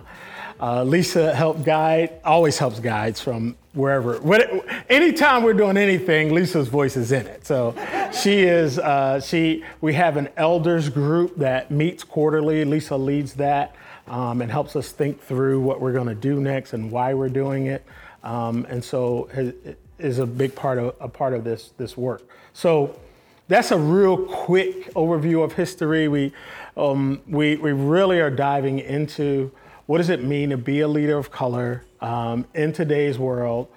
uh, 0.60 0.84
Lisa 0.84 1.34
helped 1.34 1.64
guide. 1.64 2.14
Always 2.24 2.58
helps 2.58 2.80
guides 2.80 3.20
from 3.20 3.58
wherever. 3.74 4.20
What, 4.22 4.50
anytime 4.90 5.44
we're 5.44 5.54
doing 5.54 5.76
anything, 5.76 6.34
Lisa's 6.34 6.68
voice 6.68 6.96
is 6.96 7.12
in 7.12 7.28
it. 7.28 7.46
So 7.46 7.76
she 8.14 8.40
is. 8.44 8.80
Uh, 8.80 9.20
she. 9.20 9.64
We 9.82 9.94
have 9.96 10.18
an 10.18 10.30
elders 10.38 10.90
group 10.90 11.36
that 11.38 11.72
meets 11.72 12.04
quarterly. 12.04 12.64
Lisa 12.64 12.96
leads 12.96 13.34
that 13.34 13.76
um, 14.08 14.42
and 14.42 14.52
helps 14.52 14.76
us 14.76 14.92
think 14.92 15.22
through 15.22 15.60
what 15.62 15.82
we're 15.82 15.94
going 15.94 16.08
to 16.08 16.16
do 16.16 16.40
next 16.40 16.74
and 16.74 16.92
why 16.92 17.14
we're 17.14 17.30
doing 17.30 17.68
it. 17.68 17.86
Um, 18.24 18.66
and 18.70 18.84
so 18.84 19.30
it 19.34 19.78
is 20.00 20.20
a 20.20 20.26
big 20.26 20.56
part 20.56 20.78
of 20.78 20.96
a 21.00 21.08
part 21.08 21.34
of 21.34 21.44
this 21.44 21.72
this 21.78 21.98
work. 21.98 22.28
So 22.54 23.00
that's 23.48 23.72
a 23.72 23.78
real 23.78 24.18
quick 24.18 24.94
overview 24.94 25.44
of 25.44 25.54
history. 25.54 26.08
We 26.08 26.34
um, 26.76 27.22
we 27.28 27.56
we 27.56 27.72
really 27.72 28.20
are 28.20 28.32
diving 28.32 28.80
into 28.80 29.52
what 29.86 30.00
does 30.00 30.10
it 30.10 30.24
mean 30.24 30.50
to 30.50 30.58
be 30.58 30.82
a 30.82 30.88
leader 30.88 31.18
of 31.18 31.32
color 31.32 31.84
um, 32.02 32.46
in 32.54 32.74
today's 32.74 33.18
world, 33.18 33.70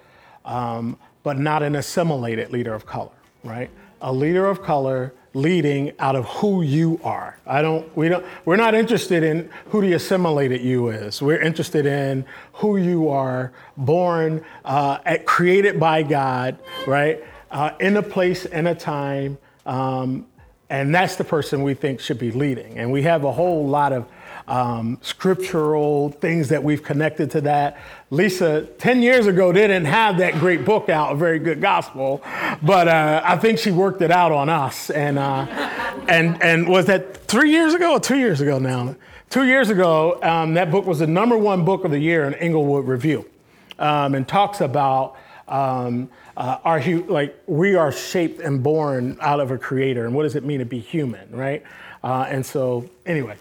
um, 0.43 0.97
but 1.23 1.39
not 1.39 1.63
an 1.63 1.75
assimilated 1.75 2.51
leader 2.51 2.73
of 2.73 2.85
color, 2.85 3.11
right? 3.43 3.69
A 4.01 4.11
leader 4.11 4.45
of 4.47 4.61
color 4.61 5.13
leading 5.33 5.93
out 5.99 6.15
of 6.15 6.25
who 6.25 6.61
you 6.61 6.99
are. 7.03 7.37
I 7.45 7.61
don't, 7.61 7.95
we 7.95 8.09
don't, 8.09 8.25
we're 8.45 8.57
not 8.57 8.75
interested 8.75 9.23
in 9.23 9.49
who 9.67 9.81
the 9.81 9.93
assimilated 9.93 10.61
you 10.61 10.89
is. 10.89 11.21
We're 11.21 11.41
interested 11.41 11.85
in 11.85 12.25
who 12.53 12.77
you 12.77 13.09
are, 13.09 13.53
born, 13.77 14.43
uh, 14.65 14.99
at, 15.05 15.25
created 15.25 15.79
by 15.79 16.03
God, 16.03 16.59
right? 16.85 17.23
Uh, 17.49 17.71
in 17.79 17.97
a 17.97 18.03
place 18.03 18.45
and 18.45 18.67
a 18.67 18.75
time, 18.75 19.37
um, 19.65 20.25
and 20.69 20.93
that's 20.93 21.15
the 21.15 21.23
person 21.23 21.63
we 21.63 21.73
think 21.73 21.99
should 21.99 22.19
be 22.19 22.31
leading. 22.31 22.77
And 22.77 22.91
we 22.91 23.01
have 23.03 23.23
a 23.23 23.31
whole 23.31 23.67
lot 23.67 23.93
of 23.93 24.07
um, 24.51 24.97
scriptural 25.01 26.09
things 26.09 26.49
that 26.49 26.61
we've 26.61 26.83
connected 26.83 27.31
to 27.31 27.41
that. 27.41 27.79
Lisa, 28.09 28.63
10 28.79 29.01
years 29.01 29.25
ago, 29.25 29.53
didn't 29.53 29.85
have 29.85 30.17
that 30.17 30.33
great 30.35 30.65
book 30.65 30.89
out, 30.89 31.13
A 31.13 31.15
Very 31.15 31.39
Good 31.39 31.61
Gospel, 31.61 32.21
but 32.61 32.89
uh, 32.89 33.21
I 33.23 33.37
think 33.37 33.59
she 33.59 33.71
worked 33.71 34.01
it 34.01 34.11
out 34.11 34.33
on 34.33 34.49
us. 34.49 34.89
And, 34.89 35.17
uh, 35.17 35.47
and, 36.09 36.43
and 36.43 36.67
was 36.67 36.87
that 36.87 37.15
three 37.27 37.49
years 37.49 37.73
ago 37.73 37.93
or 37.93 37.99
two 38.01 38.17
years 38.17 38.41
ago 38.41 38.59
now? 38.59 38.97
Two 39.29 39.45
years 39.45 39.69
ago, 39.69 40.21
um, 40.21 40.55
that 40.55 40.69
book 40.69 40.85
was 40.85 40.99
the 40.99 41.07
number 41.07 41.37
one 41.37 41.63
book 41.63 41.85
of 41.85 41.91
the 41.91 41.99
year 41.99 42.25
in 42.25 42.33
Englewood 42.33 42.85
Review 42.85 43.29
um, 43.79 44.15
and 44.15 44.27
talks 44.27 44.59
about. 44.59 45.15
Um, 45.47 46.09
uh, 46.37 46.57
like 47.09 47.37
we 47.45 47.75
are 47.75 47.91
shaped 47.91 48.39
and 48.39 48.63
born 48.63 49.17
out 49.19 49.41
of 49.41 49.51
a 49.51 49.57
creator 49.57 50.05
and 50.05 50.15
what 50.15 50.23
does 50.23 50.35
it 50.35 50.45
mean 50.45 50.59
to 50.59 50.65
be 50.65 50.79
human 50.79 51.29
right 51.29 51.61
uh, 52.05 52.25
and 52.29 52.45
so 52.45 52.89
anyway 53.05 53.35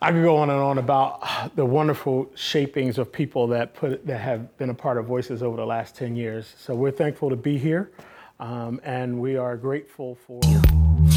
I 0.00 0.12
could 0.12 0.22
go 0.22 0.36
on 0.36 0.48
and 0.48 0.60
on 0.60 0.78
about 0.78 1.56
the 1.56 1.64
wonderful 1.64 2.30
shapings 2.36 2.98
of 2.98 3.10
people 3.10 3.48
that 3.48 3.74
put 3.74 4.06
that 4.06 4.18
have 4.20 4.56
been 4.56 4.70
a 4.70 4.74
part 4.74 4.96
of 4.96 5.06
Voices 5.06 5.42
over 5.42 5.56
the 5.56 5.66
last 5.66 5.96
10 5.96 6.14
years. 6.14 6.54
So 6.56 6.74
we're 6.76 6.92
thankful 6.92 7.30
to 7.30 7.36
be 7.36 7.58
here, 7.58 7.90
um, 8.38 8.80
and 8.84 9.20
we 9.20 9.36
are 9.36 9.56
grateful 9.56 10.14
for. 10.14 10.40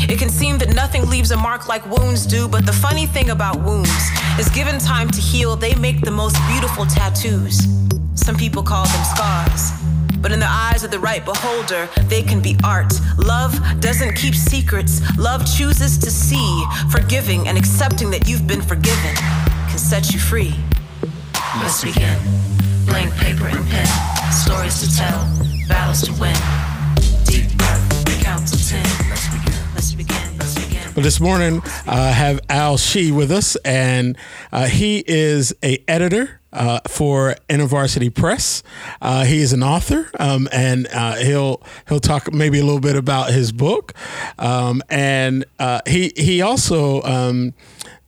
It 0.09 0.17
can 0.17 0.29
seem 0.29 0.57
that 0.57 0.73
nothing 0.73 1.07
leaves 1.07 1.29
a 1.29 1.38
mark 1.38 1.67
like 1.67 1.85
wounds 1.85 2.25
do, 2.25 2.47
but 2.47 2.65
the 2.65 2.73
funny 2.73 3.05
thing 3.05 3.29
about 3.29 3.61
wounds 3.61 4.09
is 4.39 4.50
given 4.50 4.79
time 4.79 5.11
to 5.11 5.21
heal, 5.21 5.55
they 5.55 5.75
make 5.75 6.01
the 6.01 6.11
most 6.11 6.38
beautiful 6.47 6.88
tattoos. 6.88 7.67
Some 8.15 8.35
people 8.35 8.63
call 8.63 8.85
them 8.85 9.03
scars. 9.15 9.90
But 10.21 10.31
in 10.31 10.39
the 10.39 10.49
eyes 10.49 10.83
of 10.83 10.91
the 10.91 10.99
right 10.99 11.25
beholder, 11.25 11.89
they 12.03 12.21
can 12.21 12.41
be 12.41 12.55
art. 12.63 12.93
Love 13.17 13.59
doesn't 13.79 14.15
keep 14.15 14.35
secrets. 14.35 15.01
Love 15.17 15.45
chooses 15.45 15.97
to 15.97 16.11
see, 16.11 16.63
forgiving 16.91 17.47
and 17.47 17.57
accepting 17.57 18.11
that 18.11 18.27
you've 18.27 18.45
been 18.45 18.61
forgiven 18.61 19.15
can 19.15 19.79
set 19.79 20.13
you 20.13 20.19
free. 20.19 20.53
Let's 21.57 21.83
begin. 21.83 22.17
Blank 22.85 23.13
paper 23.15 23.47
and 23.47 23.65
pen, 23.67 23.87
stories 24.31 24.79
to 24.81 24.95
tell, 24.95 25.25
battles 25.67 26.01
to 26.01 26.11
win. 26.19 26.35
Deep 27.25 27.57
breath, 27.57 28.21
count 28.21 28.47
to 28.47 28.69
ten. 28.69 28.83
Let's 29.09 29.27
begin. 29.29 29.59
Let's 29.73 29.93
begin. 29.93 30.37
Let's 30.37 30.55
begin. 30.55 30.91
But 30.93 31.03
this 31.03 31.19
morning, 31.19 31.61
I 31.87 32.09
uh, 32.09 32.13
have 32.13 32.41
Al 32.49 32.77
Hsu 32.77 33.13
with 33.15 33.31
us, 33.31 33.55
and 33.63 34.17
uh, 34.51 34.67
he 34.67 35.03
is 35.07 35.55
a 35.63 35.83
editor 35.87 36.40
uh, 36.53 36.79
for 36.88 37.36
InterVarsity 37.50 38.13
Press. 38.13 38.63
Uh, 39.01 39.25
he 39.25 39.39
is 39.39 39.53
an 39.53 39.63
author, 39.63 40.10
um, 40.20 40.48
and 40.51 40.88
uh, 40.93 41.15
he'll 41.15 41.62
he'll 41.88 42.00
talk 42.00 42.31
maybe 42.34 42.60
a 42.60 42.63
little 42.63 42.79
bit 42.79 42.96
about 42.96 43.31
his 43.31 43.51
book, 43.51 43.93
um, 44.39 44.81
and 44.89 45.46
uh, 45.60 45.81
he 45.88 46.12
he 46.15 46.41
also. 46.41 47.01
Um, 47.03 47.53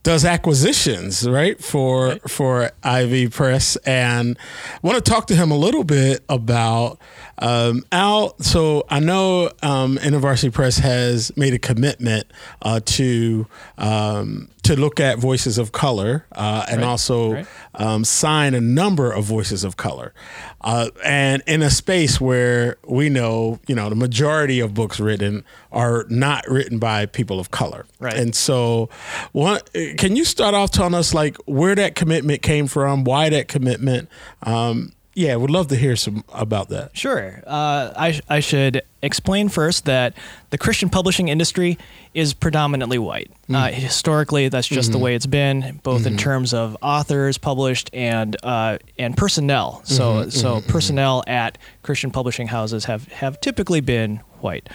does 0.04 0.22
acquisitions 0.26 1.26
right 1.26 1.64
for 1.64 2.08
right. 2.08 2.30
for 2.30 2.70
Ivy 2.82 3.28
Press, 3.28 3.76
and 3.86 4.38
I 4.74 4.86
want 4.86 5.02
to 5.02 5.10
talk 5.10 5.26
to 5.28 5.34
him 5.34 5.50
a 5.50 5.56
little 5.56 5.82
bit 5.82 6.22
about 6.28 7.00
um, 7.38 7.84
Al. 7.92 8.34
So 8.40 8.84
I 8.88 9.00
know 9.00 9.50
um, 9.62 9.98
InterVarsity 9.98 10.52
Press 10.52 10.78
has 10.78 11.36
made 11.36 11.54
a 11.54 11.58
commitment 11.58 12.26
uh, 12.62 12.80
to 12.84 13.46
um, 13.78 14.48
to 14.62 14.76
look 14.78 14.98
at 14.98 15.18
voices 15.18 15.58
of 15.58 15.72
color 15.72 16.24
uh, 16.32 16.64
and 16.70 16.80
right. 16.80 16.86
also 16.86 17.34
right. 17.34 17.46
Um, 17.74 18.04
sign 18.04 18.54
a 18.54 18.60
number 18.60 19.10
of 19.10 19.24
voices 19.24 19.64
of 19.64 19.76
color, 19.76 20.14
uh, 20.60 20.90
and 21.04 21.42
in 21.46 21.62
a 21.62 21.70
space 21.70 22.20
where 22.20 22.76
we 22.86 23.08
know 23.08 23.58
you 23.66 23.74
know 23.74 23.88
the 23.88 23.96
majority 23.96 24.60
of 24.60 24.74
books 24.74 25.00
written 25.00 25.44
are 25.72 26.06
not 26.08 26.48
written 26.48 26.78
by 26.78 27.06
people 27.06 27.40
of 27.40 27.50
color. 27.50 27.84
Right. 27.98 28.14
And 28.14 28.34
so, 28.34 28.88
what 29.32 29.70
can 29.98 30.16
you 30.16 30.24
start 30.24 30.54
off 30.54 30.70
telling 30.70 30.94
us 30.94 31.12
like 31.12 31.36
where 31.46 31.74
that 31.74 31.94
commitment 31.94 32.42
came 32.42 32.66
from, 32.66 33.04
why 33.04 33.28
that 33.30 33.48
commitment? 33.48 34.08
Um, 34.42 34.92
yeah, 35.14 35.36
would 35.36 35.50
love 35.50 35.68
to 35.68 35.76
hear 35.76 35.96
some 35.96 36.24
about 36.32 36.68
that. 36.70 36.96
Sure. 36.96 37.42
Uh, 37.46 37.92
I, 37.96 38.20
I 38.28 38.40
should 38.40 38.82
explain 39.04 39.48
first 39.48 39.84
that 39.84 40.14
the 40.50 40.58
Christian 40.58 40.88
publishing 40.88 41.28
industry 41.28 41.78
is 42.14 42.32
predominantly 42.32 42.98
white. 42.98 43.30
Mm. 43.48 43.56
Uh, 43.56 43.72
historically, 43.72 44.48
that's 44.48 44.68
just 44.68 44.90
mm-hmm. 44.90 44.98
the 44.98 45.04
way 45.04 45.14
it's 45.14 45.26
been, 45.26 45.80
both 45.82 46.02
mm-hmm. 46.02 46.12
in 46.12 46.16
terms 46.16 46.54
of 46.54 46.76
authors 46.80 47.38
published 47.38 47.90
and 47.92 48.36
uh, 48.42 48.78
and 48.98 49.16
personnel. 49.16 49.82
So 49.84 50.04
mm-hmm. 50.04 50.30
so 50.30 50.56
mm-hmm. 50.56 50.70
personnel 50.70 51.24
at 51.26 51.58
Christian 51.82 52.10
publishing 52.10 52.46
houses 52.46 52.86
have 52.86 53.06
have 53.08 53.40
typically 53.40 53.80
been 53.80 54.20
white. 54.40 54.68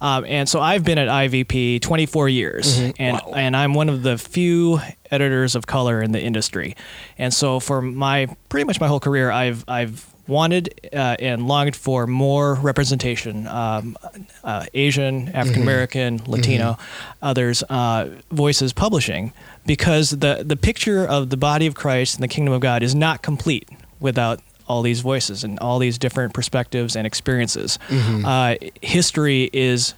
Um, 0.00 0.24
and 0.24 0.48
so 0.48 0.60
I've 0.60 0.84
been 0.84 0.98
at 0.98 1.08
IVP 1.08 1.80
24 1.82 2.28
years, 2.28 2.78
mm-hmm. 2.78 2.90
and 2.98 3.16
wow. 3.16 3.32
and 3.34 3.56
I'm 3.56 3.74
one 3.74 3.88
of 3.88 4.02
the 4.02 4.18
few 4.18 4.80
editors 5.10 5.54
of 5.54 5.66
color 5.66 6.02
in 6.02 6.12
the 6.12 6.20
industry. 6.20 6.74
And 7.18 7.32
so 7.32 7.60
for 7.60 7.80
my 7.82 8.34
pretty 8.48 8.64
much 8.64 8.80
my 8.80 8.88
whole 8.88 9.00
career, 9.00 9.30
I've 9.30 9.64
I've 9.68 10.06
wanted 10.30 10.88
uh, 10.92 11.16
and 11.18 11.46
longed 11.46 11.76
for 11.76 12.06
more 12.06 12.54
representation 12.54 13.46
um, 13.48 13.98
uh, 14.44 14.64
Asian, 14.72 15.28
African 15.30 15.62
American, 15.62 16.20
mm-hmm. 16.20 16.30
Latino, 16.30 16.72
mm-hmm. 16.72 17.18
others, 17.20 17.62
uh, 17.68 18.08
voices 18.30 18.72
publishing, 18.72 19.32
because 19.66 20.10
the, 20.10 20.42
the 20.46 20.56
picture 20.56 21.04
of 21.04 21.28
the 21.30 21.36
body 21.36 21.66
of 21.66 21.74
Christ 21.74 22.14
and 22.14 22.22
the 22.22 22.28
kingdom 22.28 22.54
of 22.54 22.60
God 22.60 22.82
is 22.82 22.94
not 22.94 23.20
complete 23.22 23.68
without 23.98 24.40
all 24.66 24.82
these 24.82 25.00
voices 25.00 25.42
and 25.42 25.58
all 25.58 25.80
these 25.80 25.98
different 25.98 26.32
perspectives 26.32 26.94
and 26.94 27.06
experiences. 27.06 27.78
Mm-hmm. 27.88 28.24
Uh, 28.24 28.54
history 28.80 29.50
is 29.52 29.94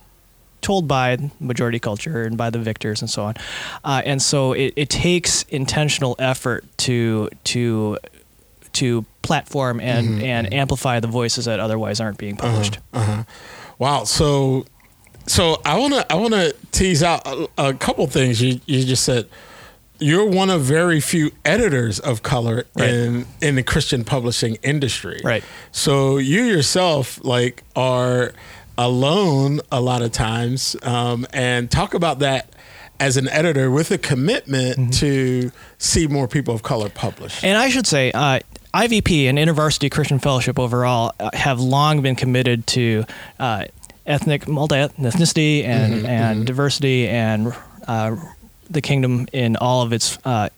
told 0.63 0.89
by 0.89 1.19
majority 1.41 1.79
culture 1.79 2.23
and 2.23 2.39
by 2.39 2.49
the 2.49 2.59
victors 2.59 3.03
and 3.03 3.11
so 3.11 3.25
on. 3.25 3.35
Uh, 3.85 4.01
and 4.07 4.23
so 4.23 4.53
it, 4.53 4.73
it 4.77 4.89
takes 4.89 5.43
intentional 5.51 6.17
effort 6.19 6.65
to 6.79 7.29
to 7.45 7.99
to 8.73 9.05
platform 9.23 9.81
and 9.81 10.09
mm-hmm. 10.09 10.25
and 10.25 10.47
mm-hmm. 10.47 10.59
amplify 10.59 11.01
the 11.01 11.09
voices 11.09 11.45
that 11.47 11.61
otherwise 11.61 12.01
aren't 12.01 12.19
being 12.19 12.39
uh-huh. 12.39 12.49
published. 12.49 12.79
Uh-huh, 12.93 13.13
uh-huh. 13.13 13.25
Wow. 13.79 14.05
So 14.05 14.67
so 15.27 15.61
I 15.65 15.79
wanna 15.79 16.05
I 16.11 16.15
wanna 16.17 16.53
tease 16.73 17.03
out 17.03 17.27
a, 17.27 17.49
a 17.59 17.75
couple 17.75 18.07
things 18.07 18.41
you 18.43 18.61
you 18.67 18.85
just 18.85 19.05
said 19.05 19.29
you're 19.99 20.27
one 20.27 20.51
of 20.51 20.63
very 20.63 21.01
few 21.01 21.31
editors 21.45 22.01
of 22.01 22.23
color 22.23 22.65
right. 22.75 22.91
in 22.91 23.27
in 23.41 23.55
the 23.55 23.63
Christian 23.63 24.05
publishing 24.05 24.57
industry. 24.63 25.21
Right. 25.25 25.45
So 25.71 26.19
you 26.19 26.43
yourself 26.43 27.25
like 27.25 27.63
are 27.77 28.33
alone 28.77 29.61
a 29.71 29.81
lot 29.81 30.03
of 30.03 30.13
times, 30.13 30.77
um, 30.83 31.27
and 31.33 31.71
talk 31.71 31.95
about 31.95 32.19
that 32.21 32.53
as 32.99 33.17
an 33.17 33.29
editor 33.29 33.71
with 33.71 33.91
a 33.91 33.99
commitment 33.99 34.79
mm-hmm. 34.79 34.91
to 34.91 35.51
see 35.79 36.07
more 36.07 36.29
people 36.29 36.55
of 36.55 36.63
color 36.63 36.89
published. 36.89 37.43
And 37.43 37.59
I 37.59 37.69
should 37.69 37.87
say, 37.87 38.13
uh, 38.13 38.41
IVP 38.75 39.27
and 39.27 39.39
InterVarsity 39.39 39.91
Christian 39.91 40.19
Fellowship 40.19 40.59
overall 40.59 41.15
uh, 41.21 41.31
have 41.35 41.61
long 41.61 42.01
been 42.01 42.17
committed 42.17 42.67
to 42.69 43.05
uh, 43.39 43.65
ethnic 44.07 44.49
multi 44.49 44.77
ethnicity 44.77 45.65
and 45.65 45.95
mm-hmm, 45.95 46.07
and 46.07 46.37
mm-hmm. 46.39 46.45
diversity 46.45 47.09
and 47.09 47.55
uh, 47.87 48.17
the 48.71 48.81
kingdom 48.81 49.27
in 49.33 49.57
all 49.57 49.83
of 49.83 49.93
its 49.93 50.19
uh, 50.25 50.49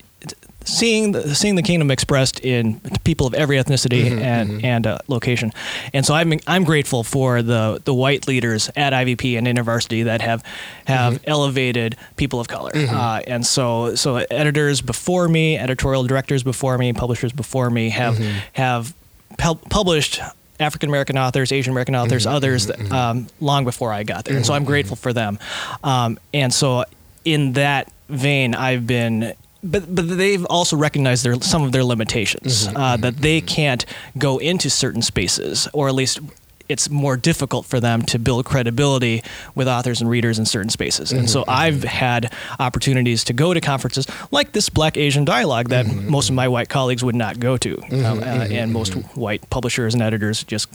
seeing 0.65 1.13
the, 1.13 1.35
seeing 1.35 1.55
the 1.55 1.63
kingdom 1.63 1.91
expressed 1.91 2.41
in 2.41 2.81
people 3.05 3.27
of 3.27 3.35
every 3.35 3.57
ethnicity 3.57 4.05
Mm-hmm, 4.07 4.19
and 4.19 4.65
and 4.65 4.87
uh, 4.87 4.99
location, 5.09 5.53
and 5.93 6.05
so 6.05 6.15
I'm 6.15 6.33
I'm 6.47 6.65
grateful 6.65 7.05
for 7.05 7.43
the 7.43 7.81
the 7.85 7.95
white 7.95 8.27
leaders 8.29 8.71
at 8.77 8.93
IVP 8.93 9.37
and 9.39 9.47
InterVarsity 9.47 10.05
that 10.05 10.21
have 10.21 10.43
have 10.87 11.15
Mm-hmm. 11.15 11.25
elevated 11.31 11.97
people 12.17 12.41
of 12.41 12.49
color, 12.49 12.73
uh, 12.75 13.21
and 13.27 13.47
so 13.47 13.95
so 13.95 14.17
editors 14.31 14.81
before 14.81 15.29
me, 15.29 15.57
editorial 15.59 16.05
directors 16.05 16.43
before 16.43 16.77
me, 16.79 16.93
publishers 16.93 17.33
before 17.33 17.71
me 17.71 17.91
have 17.91 18.15
Mm-hmm. 18.17 18.39
have 18.55 18.95
pub- 19.39 19.63
published. 19.71 20.21
African 20.61 20.89
American 20.89 21.19
authors, 21.19 21.51
Asian 21.51 21.73
American 21.73 21.97
authors, 21.97 22.27
Mm-hmm, 22.27 22.37
others 22.37 22.71
um, 22.93 23.27
long 23.41 23.65
before 23.65 23.93
I 23.93 24.05
got 24.05 24.25
there, 24.25 24.37
and 24.37 24.47
so 24.47 24.55
I'm 24.55 24.65
grateful 24.65 24.95
for 24.95 25.13
them. 25.13 25.41
Um, 25.83 26.17
and 26.33 26.55
so, 26.55 26.85
in 27.25 27.55
that 27.55 27.91
vein, 28.09 28.55
I've 28.55 28.87
been 28.87 29.35
but 29.65 29.93
but 29.93 30.07
they've 30.09 30.45
also 30.47 30.77
recognized 30.77 31.25
their 31.25 31.35
some 31.41 31.63
of 31.63 31.73
their 31.73 31.85
limitations 31.85 32.69
mm-hmm. 32.69 32.77
uh, 32.77 32.97
that 32.99 33.17
they 33.17 33.39
mm-hmm. 33.41 33.47
can't 33.47 33.87
go 34.17 34.39
into 34.39 34.71
certain 34.71 35.03
spaces 35.03 35.67
or 35.73 35.89
at 35.89 35.95
least 35.95 36.21
it's 36.69 36.89
more 36.89 37.17
difficult 37.17 37.67
for 37.67 37.79
them 37.79 38.03
to 38.03 38.19
build 38.19 38.45
credibility 38.45 39.23
with 39.55 39.69
authors 39.69 40.01
and 40.01 40.09
readers 40.09 40.39
in 40.39 40.47
certain 40.47 40.71
spaces. 40.71 41.13
And 41.13 41.29
so 41.29 41.43
mm-hmm. 41.43 41.51
I've 41.51 41.85
had 41.85 42.33
opportunities 42.59 43.25
to 43.25 43.35
go 43.35 43.53
to 43.53 43.61
conferences 43.61 44.07
like 44.31 44.53
this 44.53 44.71
Black 44.71 44.97
Asian 44.97 45.27
dialogue 45.27 45.69
that 45.69 45.87
most 45.87 46.31
of 46.31 46.35
my 46.35 46.49
white 46.49 46.71
colleagues 46.71 47.05
would 47.05 47.15
not 47.15 47.39
go 47.39 47.59
to, 47.59 47.77
um, 48.07 48.21
uh, 48.21 48.47
and 48.51 48.73
most 48.73 48.95
white 49.15 49.49
publishers 49.51 49.93
and 49.93 50.03
editors 50.03 50.43
just 50.43 50.69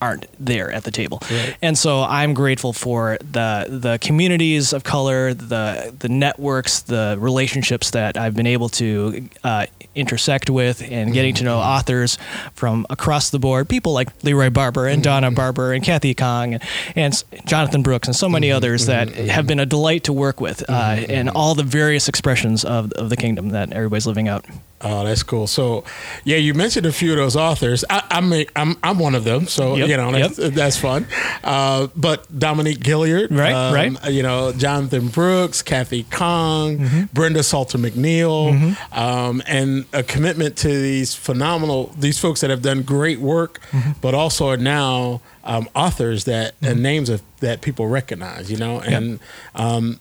aren't 0.00 0.26
there 0.44 0.70
at 0.70 0.84
the 0.84 0.90
table. 0.90 1.20
And 1.62 1.76
so 1.76 2.02
I'm 2.02 2.34
grateful 2.34 2.72
for 2.72 3.18
the 3.20 3.66
the 3.68 3.98
communities 4.00 4.72
of 4.72 4.84
color, 4.84 5.34
the 5.34 5.94
the 5.98 6.08
networks, 6.08 6.82
the 6.82 7.16
relationships 7.18 7.90
that 7.92 8.16
I've 8.16 8.34
been 8.34 8.46
able 8.46 8.68
to 8.70 9.28
uh, 9.42 9.66
intersect 9.94 10.50
with, 10.50 10.82
and 10.82 11.12
getting 11.12 11.34
to 11.34 11.40
mm-hmm. 11.40 11.46
know 11.46 11.58
authors 11.58 12.18
from 12.54 12.86
across 12.90 13.30
the 13.30 13.38
board. 13.38 13.68
People 13.68 13.92
like 13.92 14.08
Leroy 14.22 14.50
Barber 14.50 14.86
and 14.86 14.96
mm-hmm. 14.96 15.02
Donna 15.02 15.30
Barber 15.30 15.72
and 15.72 15.82
Kathy 15.82 16.14
Khang 16.14 16.54
and, 16.54 16.62
and 16.94 17.24
Jonathan 17.46 17.82
Brooks 17.82 18.08
and 18.08 18.14
so 18.14 18.28
many 18.28 18.48
mm-hmm. 18.48 18.56
others 18.56 18.86
that 18.86 19.08
have 19.08 19.46
been 19.46 19.60
a 19.60 19.66
delight 19.66 20.04
to 20.04 20.12
work 20.12 20.40
with, 20.40 20.68
uh, 20.68 20.72
and 21.08 21.30
all 21.30 21.54
the 21.54 21.62
various 21.62 22.08
expressions 22.08 22.64
of 22.64 22.92
of 22.92 23.08
the 23.08 23.16
kingdom 23.16 23.50
that 23.50 23.72
everybody's 23.72 24.06
living 24.06 24.28
out. 24.28 24.44
Oh, 24.82 25.04
that's 25.04 25.22
cool. 25.22 25.46
So, 25.46 25.84
yeah, 26.24 26.36
you 26.36 26.52
mentioned 26.52 26.84
a 26.84 26.92
few 26.92 27.10
of 27.12 27.16
those 27.16 27.34
authors. 27.34 27.82
I, 27.88 28.02
I'm 28.10 28.30
a, 28.32 28.46
I'm 28.54 28.76
I'm 28.82 28.98
one 28.98 29.14
of 29.14 29.24
them. 29.24 29.46
So 29.46 29.74
Yep, 29.76 29.88
you 29.88 29.96
know 29.96 30.12
that's, 30.12 30.36
that's 30.36 30.76
fun. 30.76 31.06
Uh, 31.42 31.88
but 31.96 32.26
Dominique 32.38 32.80
Gilliard, 32.80 33.28
Right, 33.30 33.52
um, 33.54 33.74
right. 33.74 34.12
You 34.12 34.22
know 34.22 34.52
Jonathan 34.52 35.08
Brooks, 35.08 35.62
Kathy 35.62 36.04
Khang, 36.04 36.78
Mm-hmm. 36.78 37.02
Brenda 37.14 37.42
Salter 37.42 37.78
McNeil, 37.78 38.76
um, 38.92 39.42
and 39.46 39.86
a 39.94 40.02
commitment 40.02 40.56
to 40.58 40.68
these 40.68 41.14
phenomenal 41.14 41.94
these 41.98 42.18
folks 42.18 42.42
that 42.42 42.50
have 42.50 42.60
done 42.62 42.82
great 42.82 43.18
work, 43.18 43.60
Mm-hmm. 43.72 43.92
but 44.02 44.14
also 44.14 44.48
are 44.50 44.56
now 44.58 45.22
um, 45.44 45.68
authors 45.74 46.24
that 46.24 46.54
and 46.60 46.82
names 46.82 47.08
of 47.08 47.22
that 47.40 47.62
people 47.62 47.86
recognize. 47.86 48.50
You 48.50 48.58
know, 48.58 48.80
and 48.80 49.20
um, 49.54 50.00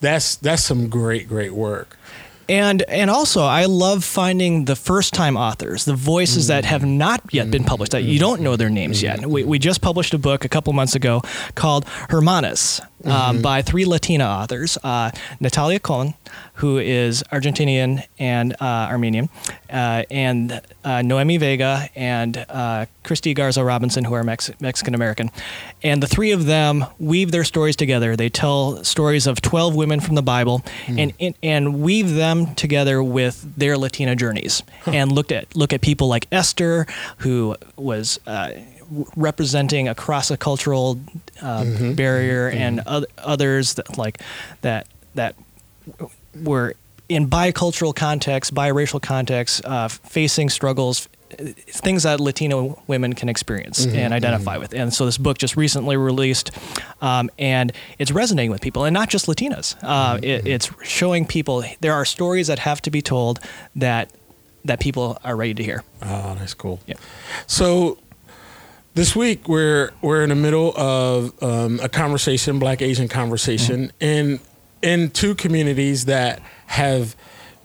that's 0.00 0.36
that's 0.36 0.62
some 0.62 0.88
great 0.88 1.28
great 1.28 1.52
work. 1.52 1.96
And 2.48 2.82
and 2.82 3.10
also 3.10 3.42
I 3.42 3.64
love 3.64 4.04
finding 4.04 4.66
the 4.66 4.76
first 4.76 5.14
time 5.14 5.36
authors, 5.36 5.84
the 5.84 5.94
voices 5.94 6.48
that 6.48 6.64
have 6.64 6.84
not 6.84 7.22
yet 7.32 7.50
been 7.50 7.64
published, 7.64 7.92
that 7.92 8.04
you 8.04 8.18
don't 8.18 8.40
know 8.40 8.56
their 8.56 8.70
names 8.70 9.02
yet. 9.02 9.20
Mm-hmm. 9.20 9.30
We, 9.30 9.44
we 9.44 9.58
just 9.58 9.80
published 9.80 10.14
a 10.14 10.18
book 10.18 10.44
a 10.44 10.48
couple 10.48 10.72
months 10.72 10.94
ago 10.94 11.22
called 11.54 11.84
Hermanas 12.10 12.80
um, 13.04 13.42
by 13.42 13.62
three 13.62 13.84
Latina 13.84 14.24
authors, 14.24 14.78
uh, 14.82 15.10
Natalia 15.40 15.78
Colon, 15.78 16.14
who 16.54 16.78
is 16.78 17.22
Argentinian 17.32 18.04
and 18.18 18.54
uh, 18.60 18.88
Armenian, 18.90 19.28
uh, 19.70 20.04
and 20.10 20.60
uh, 20.84 21.02
Noemi 21.02 21.36
Vega 21.36 21.88
and 21.94 22.36
uh, 22.48 22.86
Kristy 23.02 23.34
Garza 23.34 23.64
Robinson, 23.64 24.04
who 24.04 24.14
are 24.14 24.22
Mex- 24.22 24.50
Mexican 24.60 24.94
American. 24.94 25.30
And 25.82 26.02
the 26.02 26.06
three 26.06 26.30
of 26.32 26.46
them 26.46 26.84
weave 26.98 27.30
their 27.30 27.44
stories 27.44 27.76
together. 27.76 28.16
They 28.16 28.28
tell 28.30 28.82
stories 28.84 29.26
of 29.26 29.40
12 29.42 29.74
women 29.74 30.00
from 30.00 30.14
the 30.14 30.22
Bible 30.22 30.62
and, 30.86 31.12
and, 31.20 31.34
and 31.42 31.80
weave 31.82 32.14
them 32.14 32.54
together 32.54 33.02
with 33.02 33.54
their 33.56 33.76
Latina 33.76 34.16
journeys 34.16 34.62
and 34.86 35.12
looked 35.12 35.32
at, 35.32 35.54
look 35.54 35.72
at 35.72 35.80
people 35.80 36.08
like 36.08 36.26
Esther, 36.32 36.86
who 37.18 37.56
was 37.76 38.18
uh, 38.26 38.52
representing 39.16 39.88
across 39.88 40.30
a 40.30 40.36
cultural 40.36 40.98
uh, 41.42 41.64
barrier 41.94 42.48
and 42.48 42.80
oth- 42.86 43.06
others 43.18 43.74
that 43.74 43.98
like 43.98 44.20
that, 44.62 44.86
that 45.14 45.36
were 46.42 46.74
in 47.08 47.28
bicultural 47.28 47.94
contexts, 47.94 48.50
biracial 48.50 49.00
contexts, 49.00 49.60
uh, 49.64 49.88
facing 49.88 50.48
struggles, 50.48 51.08
uh, 51.38 51.44
things 51.66 52.04
that 52.04 52.20
Latino 52.20 52.82
women 52.86 53.12
can 53.12 53.28
experience 53.28 53.84
and 53.86 54.14
identify 54.14 54.56
with. 54.56 54.72
And 54.72 54.92
so 54.92 55.04
this 55.04 55.18
book 55.18 55.38
just 55.38 55.56
recently 55.56 55.96
released, 55.96 56.50
um, 57.00 57.30
and 57.38 57.72
it's 57.98 58.10
resonating 58.10 58.50
with 58.50 58.62
people, 58.62 58.84
and 58.84 58.94
not 58.94 59.10
just 59.10 59.26
Latinas. 59.26 59.76
Uh, 59.82 60.18
it, 60.22 60.46
it's 60.46 60.70
showing 60.82 61.26
people 61.26 61.64
there 61.80 61.92
are 61.92 62.04
stories 62.04 62.46
that 62.46 62.60
have 62.60 62.80
to 62.82 62.90
be 62.90 63.02
told 63.02 63.40
that 63.76 64.10
that 64.64 64.80
people 64.80 65.18
are 65.24 65.36
ready 65.36 65.52
to 65.52 65.62
hear. 65.62 65.84
Oh, 66.02 66.36
that's 66.38 66.54
cool. 66.54 66.80
Yep. 66.86 66.98
So 67.46 67.98
this 68.94 69.14
week 69.14 69.48
we're 69.48 69.92
we're 70.00 70.22
in 70.22 70.30
the 70.30 70.34
middle 70.34 70.72
of 70.76 71.42
um, 71.42 71.80
a 71.82 71.88
conversation, 71.88 72.58
Black 72.58 72.80
Asian 72.80 73.08
conversation, 73.08 73.92
in 74.00 74.40
in 74.82 75.10
two 75.10 75.34
communities 75.34 76.04
that 76.06 76.40
have, 76.66 77.16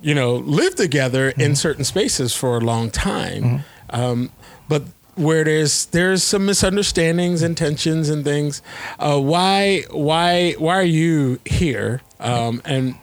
you 0.01 0.15
know, 0.15 0.35
lived 0.35 0.77
together 0.77 1.29
in 1.29 1.55
certain 1.55 1.83
spaces 1.83 2.33
for 2.35 2.57
a 2.57 2.61
long 2.61 2.89
time, 2.89 3.63
um, 3.91 4.31
but 4.67 4.83
where 5.15 5.43
there's 5.43 5.85
there's 5.87 6.23
some 6.23 6.45
misunderstandings 6.45 7.41
and 7.41 7.55
tensions 7.57 8.09
and 8.09 8.23
things. 8.23 8.61
Uh, 8.97 9.19
why 9.19 9.83
why 9.91 10.53
why 10.57 10.75
are 10.75 10.83
you 10.83 11.39
here? 11.45 12.01
Um, 12.19 12.61
and 12.65 12.95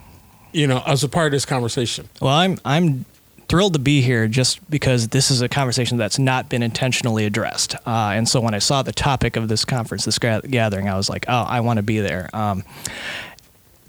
you 0.53 0.67
know, 0.67 0.83
as 0.87 1.05
a 1.05 1.09
part 1.09 1.27
of 1.27 1.33
this 1.33 1.45
conversation. 1.45 2.09
Well, 2.21 2.35
I'm 2.35 2.59
I'm 2.65 3.05
thrilled 3.49 3.75
to 3.75 3.79
be 3.79 4.01
here 4.01 4.27
just 4.27 4.69
because 4.71 5.09
this 5.09 5.31
is 5.31 5.41
a 5.41 5.49
conversation 5.49 5.99
that's 5.99 6.19
not 6.19 6.49
been 6.49 6.63
intentionally 6.63 7.25
addressed. 7.25 7.75
Uh, 7.87 8.13
and 8.15 8.29
so 8.29 8.41
when 8.41 8.55
I 8.55 8.59
saw 8.59 8.83
the 8.83 8.93
topic 8.93 9.37
of 9.37 9.49
this 9.49 9.65
conference, 9.65 10.05
this 10.05 10.19
gathering, 10.19 10.89
I 10.89 10.97
was 10.97 11.09
like, 11.09 11.27
oh, 11.29 11.43
I 11.43 11.61
want 11.61 11.77
to 11.77 11.83
be 11.83 12.01
there. 12.01 12.29
Um, 12.33 12.65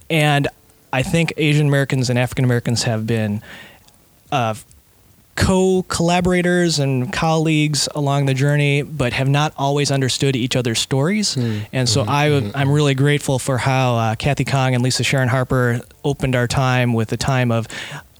and 0.09 0.47
I 0.93 1.03
think 1.03 1.33
Asian 1.37 1.67
Americans 1.67 2.09
and 2.09 2.17
African 2.17 2.45
Americans 2.45 2.83
have 2.83 3.05
been 3.07 3.41
uh, 4.31 4.53
co 5.35 5.83
collaborators 5.83 6.79
and 6.79 7.11
colleagues 7.11 7.89
along 7.93 8.25
the 8.25 8.33
journey, 8.33 8.81
but 8.81 9.13
have 9.13 9.27
not 9.27 9.53
always 9.57 9.91
understood 9.91 10.35
each 10.35 10.55
other's 10.55 10.79
stories. 10.79 11.35
And 11.71 11.87
so 11.87 12.03
I, 12.07 12.51
I'm 12.55 12.71
really 12.71 12.95
grateful 12.95 13.37
for 13.37 13.57
how 13.57 13.95
uh, 13.95 14.15
Kathy 14.15 14.45
Khang 14.45 14.75
and 14.75 14.83
Lisa 14.83 15.03
Sharon 15.03 15.29
Harper 15.29 15.81
opened 16.03 16.35
our 16.35 16.47
time 16.47 16.93
with 16.93 17.09
the 17.09 17.17
time 17.17 17.51
of 17.51 17.67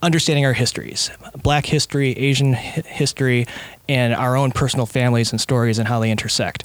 understanding 0.02 0.46
our 0.46 0.54
histories 0.54 1.10
black 1.42 1.66
history, 1.66 2.12
Asian 2.18 2.54
history, 2.54 3.48
and 3.90 4.14
our 4.14 4.36
own 4.36 4.52
personal 4.52 4.86
families 4.86 5.32
and 5.32 5.40
stories 5.42 5.80
and 5.80 5.88
how 5.88 6.00
they 6.00 6.12
intersect. 6.12 6.64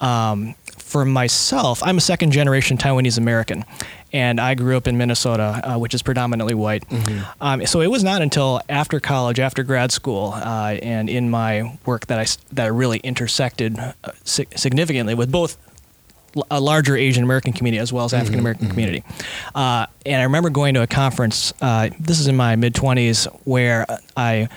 Um, 0.00 0.54
for 0.76 1.04
myself, 1.04 1.82
I'm 1.82 1.98
a 1.98 2.00
second 2.00 2.30
generation 2.32 2.78
Taiwanese 2.78 3.18
American, 3.18 3.64
and 4.12 4.40
I 4.40 4.54
grew 4.54 4.76
up 4.76 4.86
in 4.86 4.96
Minnesota, 4.96 5.60
uh, 5.62 5.78
which 5.78 5.92
is 5.92 6.02
predominantly 6.02 6.54
white. 6.54 6.84
Um, 7.40 7.66
so 7.66 7.80
it 7.82 7.88
was 7.88 8.02
not 8.02 8.22
until 8.22 8.60
after 8.70 8.98
college, 9.00 9.38
after 9.38 9.62
grad 9.62 9.92
school, 9.92 10.32
uh, 10.34 10.76
and 10.82 11.10
in 11.10 11.28
my 11.30 11.78
work 11.84 12.06
that 12.06 12.18
I 12.18 12.26
that 12.54 12.64
I 12.64 12.68
really 12.68 12.98
intersected 12.98 13.78
uh, 13.78 13.92
si- 14.24 14.46
significantly 14.56 15.14
with 15.14 15.30
both 15.30 15.58
a 16.50 16.60
larger 16.60 16.96
Asian 16.96 17.24
American 17.24 17.52
community 17.52 17.80
as 17.80 17.92
well 17.92 18.04
as 18.04 18.12
African 18.12 18.40
American 18.40 18.68
community. 18.68 19.04
Uh, 19.54 19.86
and 20.06 20.20
I 20.20 20.24
remember 20.24 20.50
going 20.50 20.74
to 20.74 20.82
a 20.82 20.86
conference. 20.86 21.52
Uh, 21.60 21.90
this 21.98 22.20
is 22.20 22.26
in 22.26 22.36
my 22.36 22.56
mid 22.56 22.74
twenties 22.74 23.24
where 23.44 23.86
I 24.16 24.48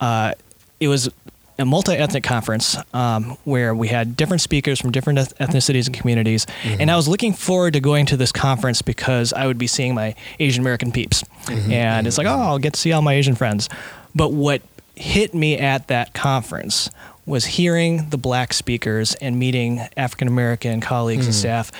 uh, 0.00 0.34
it 0.78 0.88
was 0.88 1.10
a 1.58 1.64
multi-ethnic 1.64 2.24
conference 2.24 2.74
um, 2.94 3.36
where 3.44 3.74
we 3.74 3.88
had 3.88 4.16
different 4.16 4.40
speakers 4.40 4.80
from 4.80 4.90
different 4.92 5.18
eth- 5.18 5.36
ethnicities 5.38 5.86
and 5.86 5.94
communities. 5.94 6.46
And 6.64 6.90
I 6.90 6.96
was 6.96 7.06
looking 7.06 7.34
forward 7.34 7.74
to 7.74 7.80
going 7.80 8.06
to 8.06 8.16
this 8.16 8.32
conference 8.32 8.80
because 8.80 9.34
I 9.34 9.46
would 9.46 9.58
be 9.58 9.66
seeing 9.66 9.94
my 9.94 10.14
Asian 10.38 10.62
American 10.62 10.90
peeps, 10.90 11.22
and 11.48 12.06
it's 12.06 12.16
like, 12.16 12.26
oh, 12.26 12.30
I'll 12.30 12.58
get 12.58 12.72
to 12.72 12.80
see 12.80 12.92
all 12.92 13.02
my 13.02 13.12
Asian 13.12 13.34
friends. 13.34 13.68
But 14.14 14.32
what 14.32 14.62
hit 14.96 15.34
me 15.34 15.58
at 15.58 15.88
that 15.88 16.14
conference 16.14 16.90
was 17.26 17.44
hearing 17.44 18.10
the 18.10 18.18
black 18.18 18.52
speakers 18.52 19.14
and 19.16 19.38
meeting 19.38 19.80
African 19.96 20.28
American 20.28 20.80
colleagues 20.80 21.26
and 21.26 21.34
staff, 21.34 21.70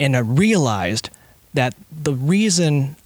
and 0.00 0.16
I 0.16 0.20
realized 0.20 1.10
that 1.54 1.74
the 1.90 2.14
reason 2.14 2.96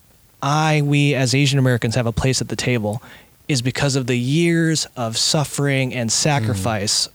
I, 0.43 0.83
we 0.83 1.15
as 1.15 1.35
Asian 1.35 1.59
Americans 1.59 1.95
have 1.95 2.07
a 2.07 2.13
place 2.13 2.41
at 2.41 2.49
the 2.49 2.57
table 2.57 3.03
is 3.49 3.63
because 3.63 3.97
of 3.97 4.07
the 4.07 4.17
years 4.17 4.87
of 4.97 5.17
suffering 5.17 5.95
and 5.95 6.13
sacrifice 6.13 7.09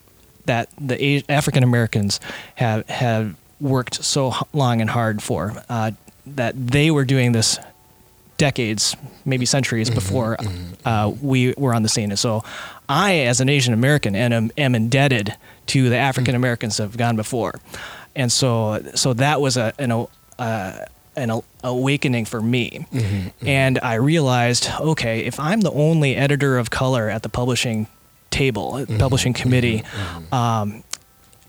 that 0.46 0.70
the 0.80 1.24
African 1.30 1.64
Americans 1.64 2.20
have 2.56 2.88
have 2.90 3.36
worked 3.62 4.04
so 4.04 4.34
long 4.52 4.82
and 4.82 4.90
hard 4.90 5.24
for. 5.24 5.54
Uh, 5.70 5.92
that 6.26 6.56
they 6.56 6.90
were 6.92 7.06
doing 7.06 7.32
this 7.32 7.60
decades, 8.38 8.96
maybe 9.26 9.46
centuries 9.46 9.90
before 9.90 10.38
uh, 10.86 11.12
we 11.22 11.54
were 11.58 11.74
on 11.74 11.84
the 11.84 11.90
scene. 11.90 12.10
And 12.12 12.20
so, 12.20 12.44
I, 12.90 13.20
as 13.20 13.40
an 13.40 13.50
Asian 13.50 13.74
American, 13.74 14.16
am, 14.16 14.52
am 14.58 14.76
indebted 14.76 15.36
to 15.68 15.90
the 15.90 15.98
African 15.98 16.34
hmm. 16.34 16.42
Americans 16.42 16.78
that 16.78 16.84
have 16.84 16.98
gone 16.98 17.16
before, 17.16 17.60
and 18.16 18.32
so 18.32 18.84
so 18.96 19.14
that 19.14 19.42
was 19.42 19.58
a 19.58 19.74
an 19.80 20.08
uh, 20.40 20.86
an 21.16 21.42
awakening 21.64 22.26
for 22.26 22.42
me, 22.42 22.86
mm-hmm, 22.92 22.98
mm-hmm. 23.00 23.48
and 23.48 23.80
I 23.80 23.96
realized, 23.96 24.70
okay, 24.80 25.22
if 25.22 25.40
I'm 25.40 25.62
the 25.62 25.72
only 25.72 26.16
editor 26.16 26.58
of 26.58 26.70
color 26.70 27.10
at 27.10 27.24
the 27.24 27.30
publishing 27.30 27.88
table, 28.34 28.80
at 28.80 28.88
the 28.88 28.98
publishing 28.98 29.34
committee. 29.34 29.84
Um, 30.32 30.84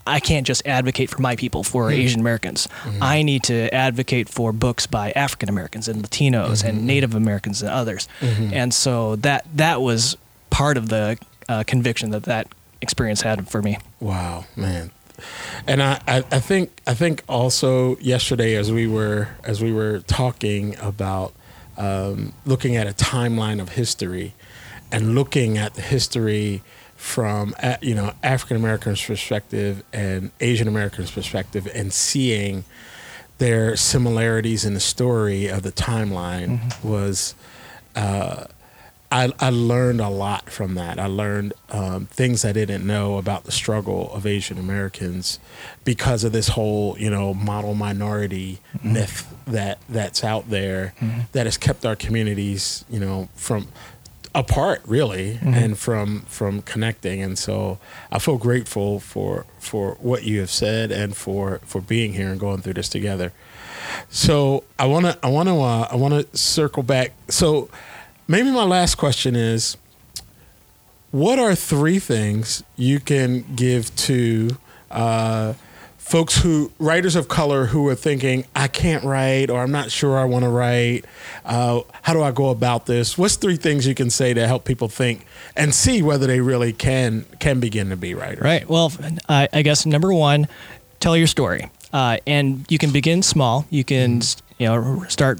I 0.07 0.19
can't 0.19 0.45
just 0.45 0.67
advocate 0.67 1.09
for 1.09 1.19
my 1.19 1.35
people, 1.35 1.63
for 1.63 1.89
Asian 1.89 2.19
Americans. 2.19 2.69
I 3.01 3.23
need 3.23 3.41
to 3.45 3.73
advocate 3.73 4.29
for 4.29 4.53
books 4.53 4.85
by 4.85 5.11
African 5.13 5.49
Americans 5.49 5.87
and 5.87 6.03
Latinos 6.03 6.63
and 6.63 6.85
Native 6.85 7.15
Americans 7.15 7.63
and 7.63 7.71
others. 7.71 8.07
And 8.21 8.71
so 8.71 9.15
that 9.17 9.45
that 9.55 9.81
was 9.81 10.15
part 10.55 10.77
of 10.77 10.87
the 10.87 11.17
uh, 11.49 11.63
conviction 11.67 12.11
that 12.11 12.23
that 12.23 12.47
experience 12.81 13.21
had 13.21 13.49
for 13.49 13.61
me. 13.61 13.77
Wow, 13.99 14.45
man. 14.55 14.89
And 15.67 15.83
I, 15.83 16.01
I, 16.07 16.17
I 16.31 16.39
think 16.39 16.79
I 16.87 16.93
think 16.93 17.23
also 17.27 17.97
yesterday 17.97 18.55
as 18.55 18.71
we 18.71 18.87
were 18.87 19.27
as 19.43 19.61
we 19.61 19.73
were 19.73 19.99
talking 19.99 20.77
about 20.79 21.33
um, 21.77 22.31
looking 22.45 22.77
at 22.77 22.87
a 22.87 22.93
timeline 22.93 23.61
of 23.61 23.69
history 23.69 24.33
and 24.93 25.13
looking 25.13 25.57
at 25.57 25.73
the 25.73 25.81
history 25.81 26.63
from 26.95 27.53
uh, 27.61 27.75
you 27.81 27.93
know 27.93 28.13
African 28.23 28.55
Americans' 28.55 29.03
perspective 29.03 29.83
and 29.91 30.31
Asian 30.39 30.69
Americans' 30.69 31.11
perspective 31.11 31.67
and 31.75 31.91
seeing 31.91 32.63
their 33.39 33.75
similarities 33.75 34.63
in 34.63 34.73
the 34.73 34.79
story 34.79 35.47
of 35.47 35.63
the 35.63 35.71
timeline 35.73 36.81
was 36.81 37.35
uh, 37.93 38.45
I, 39.11 39.31
I 39.39 39.49
learned 39.49 40.01
a 40.01 40.09
lot 40.09 40.49
from 40.49 40.75
that. 40.75 40.99
I 40.99 41.05
learned 41.05 41.53
um, 41.69 42.07
things 42.07 42.43
I 42.43 42.51
didn't 42.51 42.85
know 42.85 43.17
about 43.17 43.43
the 43.43 43.51
struggle 43.51 44.11
of 44.13 44.25
Asian 44.25 44.57
Americans 44.57 45.39
because 45.83 46.23
of 46.23 46.31
this 46.31 46.49
whole, 46.49 46.97
you 46.97 47.09
know, 47.09 47.33
model 47.33 47.75
minority 47.75 48.59
myth 48.83 49.33
that 49.45 49.79
that's 49.87 50.23
out 50.23 50.49
there 50.49 50.93
that 51.33 51.45
has 51.45 51.57
kept 51.57 51.85
our 51.85 51.95
communities, 51.95 52.83
you 52.89 52.99
know, 52.99 53.29
from 53.35 53.67
apart 54.33 54.81
really 54.85 55.39
and 55.41 55.77
from 55.77 56.21
from 56.21 56.61
connecting. 56.61 57.21
And 57.21 57.37
so 57.37 57.79
i 58.11 58.19
feel 58.19 58.37
grateful 58.37 58.99
for 58.99 59.45
for 59.59 59.95
what 60.01 60.23
you 60.23 60.41
have 60.41 60.49
said 60.51 60.91
and 60.91 61.15
for 61.15 61.59
for 61.63 61.79
being 61.79 62.13
here 62.13 62.27
and 62.27 62.39
going 62.39 62.61
through 62.61 62.73
this 62.73 62.89
together. 62.89 63.31
So 64.09 64.65
i 64.77 64.85
want 64.87 65.05
to 65.05 65.17
i 65.23 65.29
want 65.29 65.47
to 65.47 65.55
uh, 65.61 65.87
i 65.89 65.95
want 65.95 66.13
to 66.13 66.37
circle 66.37 66.83
back. 66.83 67.13
So 67.29 67.69
maybe 68.27 68.51
my 68.51 68.63
last 68.63 68.95
question 68.95 69.35
is 69.35 69.77
what 71.11 71.39
are 71.39 71.55
three 71.55 71.99
things 71.99 72.63
you 72.75 72.99
can 72.99 73.45
give 73.55 73.95
to 73.95 74.57
uh, 74.91 75.53
folks 75.97 76.41
who 76.43 76.71
writers 76.77 77.15
of 77.15 77.27
color 77.27 77.65
who 77.67 77.87
are 77.87 77.95
thinking 77.95 78.45
i 78.55 78.67
can't 78.67 79.03
write 79.03 79.49
or 79.49 79.59
i'm 79.61 79.71
not 79.71 79.89
sure 79.89 80.17
i 80.19 80.23
want 80.23 80.43
to 80.43 80.49
write 80.49 81.03
uh, 81.45 81.81
how 82.03 82.13
do 82.13 82.21
i 82.21 82.31
go 82.31 82.49
about 82.49 82.85
this 82.85 83.17
what's 83.17 83.35
three 83.37 83.55
things 83.55 83.87
you 83.87 83.95
can 83.95 84.09
say 84.09 84.33
to 84.33 84.45
help 84.45 84.65
people 84.65 84.87
think 84.87 85.25
and 85.55 85.73
see 85.73 86.03
whether 86.03 86.27
they 86.27 86.39
really 86.39 86.71
can 86.71 87.25
can 87.39 87.59
begin 87.59 87.89
to 87.89 87.97
be 87.97 88.13
writers 88.13 88.43
Right. 88.43 88.69
Well, 88.69 88.91
I, 89.27 89.47
I 89.51 89.61
guess 89.63 89.85
number 89.85 90.13
one, 90.13 90.47
tell 90.99 91.17
your 91.17 91.27
story, 91.27 91.69
uh, 91.93 92.17
and 92.27 92.65
you 92.69 92.77
can 92.77 92.91
begin 92.91 93.23
small. 93.23 93.65
You 93.69 93.83
can 93.83 94.21
you 94.59 94.67
know 94.67 95.03
start 95.07 95.39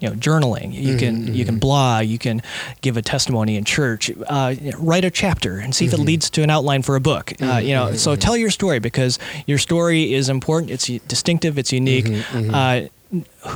you 0.00 0.08
know 0.08 0.14
journaling. 0.16 0.72
You 0.72 0.96
can 0.96 1.34
you 1.34 1.44
can 1.44 1.58
blog. 1.58 2.06
You 2.06 2.18
can 2.18 2.42
give 2.80 2.96
a 2.96 3.02
testimony 3.02 3.56
in 3.56 3.64
church. 3.64 4.10
Uh, 4.26 4.54
write 4.78 5.04
a 5.04 5.10
chapter 5.10 5.58
and 5.58 5.74
see 5.74 5.86
if 5.86 5.92
it 5.92 5.98
leads 6.00 6.30
to 6.30 6.42
an 6.42 6.50
outline 6.50 6.82
for 6.82 6.96
a 6.96 7.00
book. 7.00 7.32
Uh, 7.42 7.56
you 7.58 7.74
know, 7.74 7.92
so 7.94 8.16
tell 8.16 8.36
your 8.36 8.50
story 8.50 8.78
because 8.78 9.18
your 9.46 9.58
story 9.58 10.14
is 10.14 10.28
important. 10.28 10.70
It's 10.70 10.86
distinctive. 11.08 11.58
It's 11.58 11.72
unique. 11.72 12.06
Uh, 12.34 12.82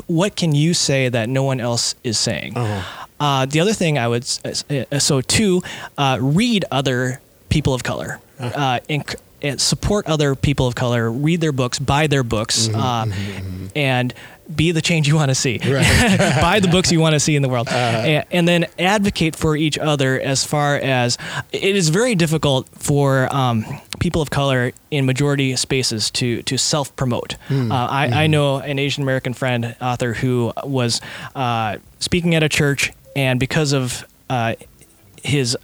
what 0.06 0.34
can 0.36 0.54
you 0.54 0.72
say 0.74 1.08
that 1.10 1.28
no 1.28 1.42
one 1.42 1.60
else 1.60 1.94
is 2.02 2.18
saying? 2.18 2.54
Uh, 3.20 3.46
the 3.46 3.60
other 3.60 3.72
thing 3.74 3.98
I 3.98 4.08
would 4.08 4.24
uh, 4.44 4.98
so 4.98 5.20
two, 5.20 5.62
uh, 5.98 6.18
read 6.20 6.64
other 6.70 7.20
people 7.50 7.74
of 7.74 7.82
color, 7.84 8.18
uh, 8.40 8.80
enc- 8.88 9.14
and 9.14 9.20
support 9.58 10.06
other 10.06 10.34
people 10.34 10.66
of 10.66 10.74
color, 10.74 11.10
read 11.10 11.40
their 11.40 11.52
books, 11.52 11.78
buy 11.78 12.06
their 12.06 12.22
books, 12.22 12.68
uh, 12.68 13.06
and 13.74 14.14
be 14.54 14.72
the 14.72 14.82
change 14.82 15.08
you 15.08 15.16
want 15.16 15.30
to 15.30 15.34
see. 15.34 15.58
buy 16.40 16.60
the 16.60 16.68
books 16.68 16.92
you 16.92 17.00
want 17.00 17.14
to 17.14 17.20
see 17.20 17.36
in 17.36 17.42
the 17.42 17.48
world, 17.48 17.68
and, 17.68 18.24
and 18.30 18.48
then 18.48 18.66
advocate 18.78 19.34
for 19.36 19.56
each 19.56 19.78
other 19.78 20.20
as 20.20 20.44
far 20.44 20.76
as 20.76 21.16
it 21.52 21.76
is 21.76 21.88
very 21.88 22.14
difficult 22.14 22.68
for 22.70 23.34
um, 23.34 23.64
people 24.00 24.20
of 24.20 24.30
color 24.30 24.72
in 24.90 25.06
majority 25.06 25.54
spaces 25.56 26.10
to 26.10 26.42
to 26.42 26.56
self 26.58 26.94
promote. 26.96 27.36
Uh, 27.50 27.68
I, 27.70 28.24
I 28.24 28.26
know 28.26 28.58
an 28.58 28.78
Asian 28.78 29.02
American 29.02 29.32
friend 29.34 29.74
author 29.80 30.12
who 30.14 30.52
was 30.64 31.00
uh, 31.34 31.78
speaking 31.98 32.34
at 32.34 32.42
a 32.42 32.48
church, 32.48 32.92
and 33.16 33.40
because 33.40 33.72
of 33.72 34.06
uh, 34.28 34.54
his 35.22 35.56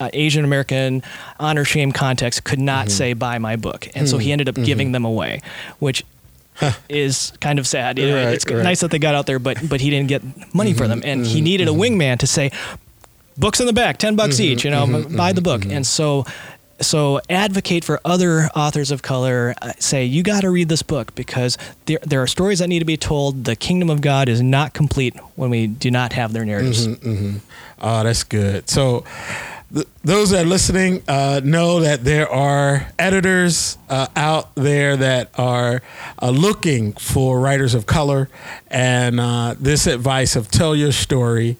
uh, 0.00 0.10
Asian 0.12 0.44
American 0.44 1.02
honor 1.38 1.64
shame 1.64 1.92
context 1.92 2.44
could 2.44 2.58
not 2.58 2.86
mm-hmm. 2.86 2.96
say 2.96 3.12
buy 3.12 3.38
my 3.38 3.56
book, 3.56 3.88
and 3.94 4.08
so 4.08 4.18
he 4.18 4.26
mm-hmm. 4.26 4.32
ended 4.32 4.48
up 4.48 4.54
mm-hmm. 4.56 4.64
giving 4.64 4.92
them 4.92 5.04
away, 5.04 5.40
which 5.78 6.04
is 6.88 7.32
kind 7.40 7.58
of 7.58 7.66
sad. 7.66 7.98
You 7.98 8.08
know, 8.08 8.24
Right, 8.24 8.34
it's 8.34 8.46
right. 8.46 8.62
nice 8.62 8.80
that 8.80 8.90
they 8.90 8.98
got 8.98 9.14
out 9.14 9.26
there, 9.26 9.38
but 9.38 9.68
but 9.68 9.80
he 9.80 9.90
didn't 9.90 10.08
get 10.08 10.22
money 10.54 10.72
for 10.72 10.88
them, 10.88 11.02
and 11.04 11.26
he 11.26 11.40
needed 11.40 11.68
a 11.68 11.72
wingman 11.72 12.18
to 12.18 12.26
say 12.26 12.50
books 13.36 13.60
in 13.60 13.66
the 13.66 13.72
back, 13.72 13.98
ten 13.98 14.16
bucks 14.16 14.40
each. 14.40 14.64
You 14.64 14.70
know, 14.70 15.04
buy 15.16 15.32
the 15.32 15.42
book, 15.42 15.64
and 15.64 15.86
so. 15.86 16.24
So 16.80 17.20
advocate 17.30 17.84
for 17.84 18.00
other 18.04 18.48
authors 18.48 18.90
of 18.90 19.00
color. 19.00 19.54
Uh, 19.62 19.72
say 19.78 20.04
you 20.04 20.24
got 20.24 20.40
to 20.40 20.50
read 20.50 20.68
this 20.68 20.82
book 20.82 21.14
because 21.14 21.56
there 21.86 22.00
there 22.02 22.20
are 22.20 22.26
stories 22.26 22.58
that 22.58 22.66
need 22.66 22.80
to 22.80 22.84
be 22.84 22.96
told. 22.96 23.44
The 23.44 23.54
kingdom 23.54 23.88
of 23.90 24.00
God 24.00 24.28
is 24.28 24.42
not 24.42 24.74
complete 24.74 25.14
when 25.36 25.50
we 25.50 25.68
do 25.68 25.92
not 25.92 26.14
have 26.14 26.32
their 26.32 26.44
narratives. 26.44 26.88
Oh, 27.80 28.02
that's 28.02 28.24
good. 28.24 28.68
So, 28.68 29.04
th- 29.74 29.86
those 30.02 30.30
that 30.30 30.44
are 30.44 30.48
listening 30.48 31.02
uh, 31.08 31.40
know 31.44 31.80
that 31.80 32.04
there 32.04 32.30
are 32.30 32.86
editors 32.98 33.76
uh, 33.88 34.06
out 34.16 34.54
there 34.54 34.96
that 34.96 35.30
are 35.38 35.82
uh, 36.22 36.30
looking 36.30 36.92
for 36.92 37.40
writers 37.40 37.74
of 37.74 37.86
color, 37.86 38.28
and 38.68 39.20
uh, 39.20 39.54
this 39.58 39.86
advice 39.86 40.36
of 40.36 40.50
tell 40.50 40.74
your 40.74 40.92
story, 40.92 41.56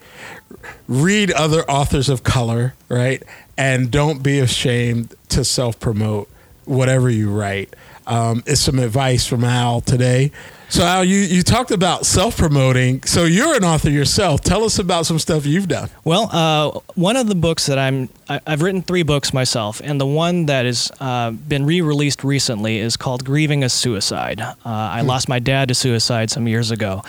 read 0.88 1.30
other 1.32 1.68
authors 1.70 2.08
of 2.08 2.22
color, 2.22 2.74
right, 2.88 3.22
and 3.56 3.90
don't 3.90 4.22
be 4.22 4.38
ashamed 4.38 5.14
to 5.28 5.44
self 5.44 5.78
promote 5.80 6.28
whatever 6.64 7.10
you 7.10 7.30
write. 7.30 7.74
Um, 8.06 8.42
it's 8.46 8.60
some 8.60 8.78
advice 8.78 9.26
from 9.26 9.44
Al 9.44 9.80
today. 9.80 10.30
So 10.74 10.82
Al, 10.82 11.04
you, 11.04 11.18
you 11.18 11.44
talked 11.44 11.70
about 11.70 12.04
self 12.04 12.36
promoting. 12.36 13.04
So 13.04 13.26
you're 13.26 13.54
an 13.54 13.62
author 13.62 13.90
yourself. 13.90 14.40
Tell 14.40 14.64
us 14.64 14.80
about 14.80 15.06
some 15.06 15.20
stuff 15.20 15.46
you've 15.46 15.68
done. 15.68 15.88
Well, 16.02 16.28
uh, 16.32 16.80
one 16.96 17.14
of 17.16 17.28
the 17.28 17.36
books 17.36 17.66
that 17.66 17.78
I'm, 17.78 18.08
I, 18.28 18.40
I've 18.44 18.60
written 18.60 18.82
three 18.82 19.04
books 19.04 19.32
myself, 19.32 19.80
and 19.84 20.00
the 20.00 20.06
one 20.06 20.46
that 20.46 20.66
has 20.66 20.90
uh, 20.98 21.30
been 21.30 21.64
re-released 21.64 22.24
recently 22.24 22.78
is 22.78 22.96
called 22.96 23.24
"Grieving 23.24 23.62
a 23.62 23.68
Suicide." 23.68 24.40
Uh, 24.40 24.54
I 24.64 25.02
lost 25.02 25.28
my 25.28 25.38
dad 25.38 25.68
to 25.68 25.76
suicide 25.76 26.32
some 26.32 26.48
years 26.48 26.72
ago, 26.72 27.04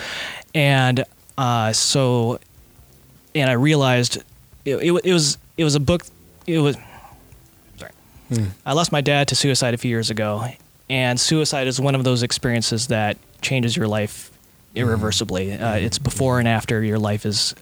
and 0.53 1.03
uh, 1.35 1.73
so, 1.73 2.39
and 3.33 3.49
I 3.49 3.53
realized 3.53 4.17
it, 4.65 4.75
it, 4.75 4.91
it 5.03 5.11
was 5.11 5.39
it 5.57 5.63
was 5.63 5.73
a 5.73 5.79
book. 5.79 6.03
It 6.45 6.59
was 6.59 6.77
sorry. 7.77 7.93
I 8.63 8.73
lost 8.73 8.91
my 8.91 9.01
dad 9.01 9.27
to 9.29 9.35
suicide 9.35 9.73
a 9.73 9.77
few 9.77 9.89
years 9.89 10.11
ago, 10.11 10.45
and 10.89 11.19
suicide 11.19 11.67
is 11.67 11.79
one 11.79 11.95
of 11.95 12.03
those 12.03 12.23
experiences 12.23 12.87
that 12.87 13.17
changes 13.41 13.75
your 13.75 13.87
life 13.87 14.31
irreversibly. 14.75 15.53
Uh, 15.53 15.75
it's 15.75 15.97
before 15.97 16.39
and 16.39 16.47
after 16.47 16.83
your 16.83 16.99
life 16.99 17.25
is 17.25 17.55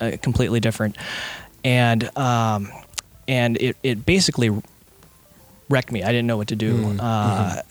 uh, 0.00 0.12
completely 0.22 0.60
different, 0.60 0.96
and 1.64 2.16
um, 2.16 2.70
and 3.28 3.56
it 3.58 3.76
it 3.82 4.06
basically 4.06 4.50
wrecked 5.68 5.92
me. 5.92 6.02
I 6.02 6.08
didn't 6.08 6.26
know 6.26 6.36
what 6.36 6.48
to 6.48 6.56
do. 6.56 6.96
Uh, 7.00 7.62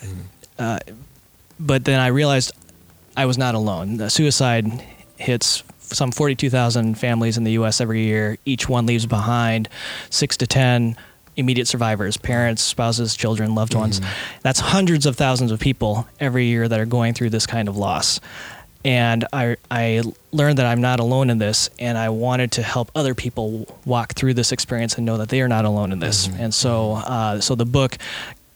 uh, 0.59 0.79
but 1.59 1.85
then 1.85 1.99
I 1.99 2.07
realized 2.07 2.51
I 3.15 3.25
was 3.25 3.37
not 3.37 3.55
alone. 3.55 3.97
The 3.97 4.09
suicide 4.09 4.65
hits 5.17 5.63
some 5.79 6.11
42,000 6.11 6.95
families 6.95 7.37
in 7.37 7.43
the 7.43 7.51
U.S. 7.53 7.81
every 7.81 8.03
year. 8.05 8.37
Each 8.45 8.67
one 8.69 8.85
leaves 8.85 9.05
behind 9.05 9.67
six 10.09 10.37
to 10.37 10.47
10 10.47 10.95
immediate 11.41 11.67
survivors 11.67 12.15
parents, 12.15 12.61
spouses, 12.61 13.15
children, 13.15 13.53
loved 13.53 13.75
ones. 13.75 13.99
That's 14.41 14.61
hundreds 14.61 15.05
of 15.05 15.17
thousands 15.17 15.51
of 15.51 15.59
people 15.59 16.07
every 16.19 16.45
year 16.45 16.67
that 16.69 16.79
are 16.79 16.85
going 16.85 17.13
through 17.13 17.31
this 17.31 17.45
kind 17.45 17.67
of 17.67 17.75
loss. 17.75 18.21
And 18.83 19.27
I, 19.31 19.57
I 19.69 20.01
learned 20.31 20.57
that 20.57 20.65
I'm 20.65 20.81
not 20.81 20.99
alone 20.99 21.29
in 21.29 21.37
this, 21.37 21.69
and 21.77 21.97
I 21.97 22.09
wanted 22.09 22.53
to 22.53 22.63
help 22.63 22.89
other 22.95 23.13
people 23.13 23.67
walk 23.85 24.13
through 24.13 24.33
this 24.33 24.51
experience 24.51 24.95
and 24.95 25.05
know 25.05 25.17
that 25.17 25.29
they 25.29 25.41
are 25.41 25.47
not 25.47 25.65
alone 25.65 25.91
in 25.91 25.99
this. 25.99 26.27
And 26.39 26.53
so, 26.53 26.93
uh, 26.93 27.39
so 27.41 27.53
the 27.53 27.65
book, 27.65 27.97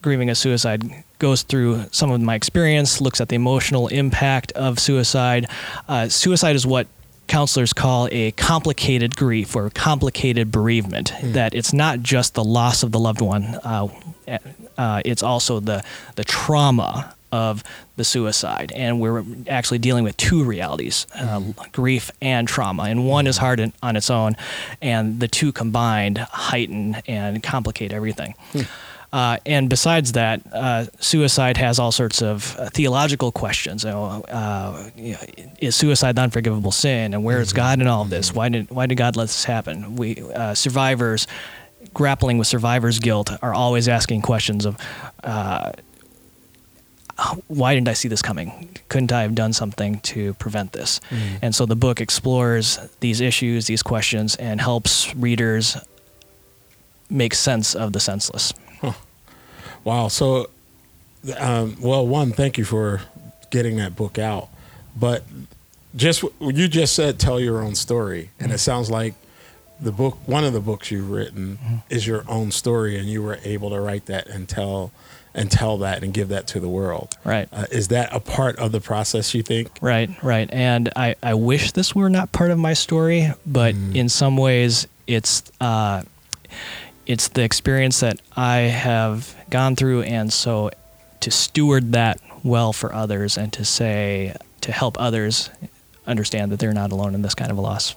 Grieving 0.02 0.32
a 0.32 0.36
Suicide, 0.36 1.04
goes 1.20 1.44
through 1.44 1.86
some 1.92 2.12
of 2.12 2.20
my 2.22 2.34
experience, 2.36 3.02
looks 3.02 3.22
at 3.22 3.30
the 3.30 3.36
emotional 3.36 3.88
impact 3.90 4.52
of 4.54 4.80
suicide. 4.80 5.46
Uh, 5.88 6.10
suicide 6.10 6.56
is 6.56 6.66
what 6.66 6.88
counselors 7.28 7.74
call 7.74 8.08
a 8.12 8.32
complicated 8.32 9.16
grief 9.16 9.56
or 9.56 9.70
complicated 9.70 10.52
bereavement. 10.52 11.12
That 11.24 11.54
it's 11.54 11.74
not 11.74 12.02
just 12.02 12.34
the 12.34 12.44
loss 12.44 12.84
of 12.84 12.92
the 12.92 13.00
loved 13.00 13.22
one, 13.22 13.44
uh, 13.64 13.88
uh, 14.78 15.02
it's 15.06 15.24
also 15.24 15.60
the 15.60 15.84
the 16.16 16.24
trauma 16.24 17.16
of 17.32 17.64
the 17.98 18.04
suicide, 18.04 18.72
and 18.76 19.02
we're 19.02 19.24
actually 19.50 19.80
dealing 19.80 20.04
with 20.04 20.16
two 20.18 20.44
realities: 20.44 21.08
uh, 21.16 21.42
grief 21.72 22.12
and 22.22 22.48
trauma. 22.48 22.84
And 22.84 23.08
one 23.08 23.28
is 23.28 23.38
hard 23.38 23.60
in, 23.60 23.74
on 23.82 23.96
its 23.96 24.10
own, 24.10 24.36
and 24.82 25.20
the 25.20 25.28
two 25.28 25.52
combined 25.52 26.18
heighten 26.18 26.96
and 27.08 27.42
complicate 27.44 27.92
everything. 27.92 28.36
Uh, 29.16 29.38
and 29.46 29.70
besides 29.70 30.12
that, 30.12 30.42
uh, 30.52 30.86
suicide 31.00 31.56
has 31.56 31.80
all 31.80 31.94
sorts 31.94 32.22
of 32.22 32.54
uh, 32.60 32.70
theological 32.72 33.32
questions. 33.32 33.86
You 33.86 33.92
know, 33.92 34.26
uh, 34.28 34.90
is 35.58 35.74
suicide 35.74 36.18
the 36.18 36.22
unforgivable 36.22 36.74
sin? 36.74 37.14
And 37.14 37.24
where 37.24 37.40
is 37.40 37.54
God 37.54 37.80
in 37.80 37.88
all 37.88 38.02
of 38.02 38.10
this? 38.10 38.34
Why 38.34 38.50
did 38.50 38.70
why 38.70 38.88
did 38.88 38.96
God 38.96 39.16
let 39.16 39.28
this 39.28 39.46
happen? 39.46 39.96
We 39.96 40.22
uh, 40.22 40.54
survivors 40.54 41.28
grappling 41.94 42.38
with 42.40 42.48
survivor's 42.48 43.00
guilt 43.00 43.32
are 43.42 43.54
always 43.54 43.88
asking 43.88 44.22
questions 44.22 44.66
of. 44.66 44.76
Uh, 45.24 45.72
why 47.48 47.74
didn't 47.74 47.88
I 47.88 47.94
see 47.94 48.10
this 48.10 48.22
coming? 48.22 48.68
Couldn't 48.90 49.14
I 49.14 49.22
have 49.22 49.34
done 49.34 49.54
something 49.54 50.02
to 50.02 50.34
prevent 50.34 50.74
this? 50.74 51.00
And 51.42 51.56
so 51.56 51.66
the 51.66 51.78
book 51.78 52.02
explores 52.02 52.78
these 53.00 53.22
issues, 53.22 53.68
these 53.68 53.82
questions, 53.82 54.36
and 54.36 54.60
helps 54.60 55.16
readers 55.16 55.78
make 57.10 57.34
sense 57.34 57.74
of 57.74 57.94
the 57.94 58.02
senseless. 58.02 58.54
Wow. 59.86 60.10
So, 60.10 60.50
um, 61.38 61.78
well, 61.80 62.06
one, 62.06 62.34
thank 62.34 62.58
you 62.58 62.66
for 62.66 63.02
getting 63.52 63.78
that 63.78 63.96
book 63.96 64.20
out. 64.20 64.50
But 64.98 65.24
just 65.96 66.24
you 66.42 66.68
just 66.68 66.94
said 66.94 67.20
tell 67.20 67.40
your 67.40 67.62
own 67.62 67.76
story, 67.76 68.32
and 68.40 68.52
it 68.52 68.58
sounds 68.58 68.92
like 68.92 69.14
the 69.80 69.92
book, 69.92 70.18
one 70.26 70.44
of 70.44 70.54
the 70.54 70.60
books 70.60 70.92
you've 70.92 71.10
written, 71.10 71.84
is 71.90 72.06
your 72.06 72.24
own 72.28 72.52
story, 72.52 72.98
and 72.98 73.08
you 73.08 73.24
were 73.24 73.40
able 73.44 73.70
to 73.70 73.80
write 73.80 74.08
that 74.08 74.28
and 74.28 74.50
tell 74.50 74.92
and 75.34 75.52
tell 75.52 75.78
that 75.80 76.02
and 76.02 76.14
give 76.14 76.30
that 76.30 76.48
to 76.48 76.60
the 76.62 76.70
world. 76.70 77.18
Right. 77.26 77.50
Uh, 77.52 77.66
is 77.70 77.90
that 77.90 78.14
a 78.14 78.22
part 78.22 78.58
of 78.58 78.72
the 78.72 78.80
process? 78.80 79.34
You 79.34 79.44
think? 79.44 79.70
Right, 79.82 80.10
right. 80.24 80.50
And 80.52 80.92
I, 80.96 81.16
I 81.22 81.34
wish 81.34 81.74
this 81.74 81.94
were 81.94 82.10
not 82.10 82.32
part 82.32 82.52
of 82.52 82.58
my 82.58 82.74
story, 82.74 83.34
but 83.46 83.76
in 83.76 84.08
some 84.08 84.38
ways 84.38 84.88
it's 85.08 85.44
uh, 85.60 86.04
it's 87.06 87.28
the 87.30 87.44
experience 87.44 88.00
that 88.00 88.20
I 88.36 88.58
have 88.58 89.36
gone 89.50 89.76
through, 89.76 90.04
and 90.04 90.32
so 90.34 90.72
to 91.22 91.32
steward 91.32 91.94
that 91.94 92.20
well 92.44 92.74
for 92.74 92.94
others 92.94 93.38
and 93.38 93.52
to 93.54 93.66
say 93.66 94.36
to 94.62 94.72
help 94.72 95.00
others 95.00 95.50
understand 96.08 96.52
that 96.52 96.60
they're 96.60 96.74
not 96.74 96.92
alone 96.92 97.16
in 97.16 97.22
this 97.22 97.34
kind 97.36 97.52
of 97.52 97.58
a 97.58 97.62
loss. 97.62 97.96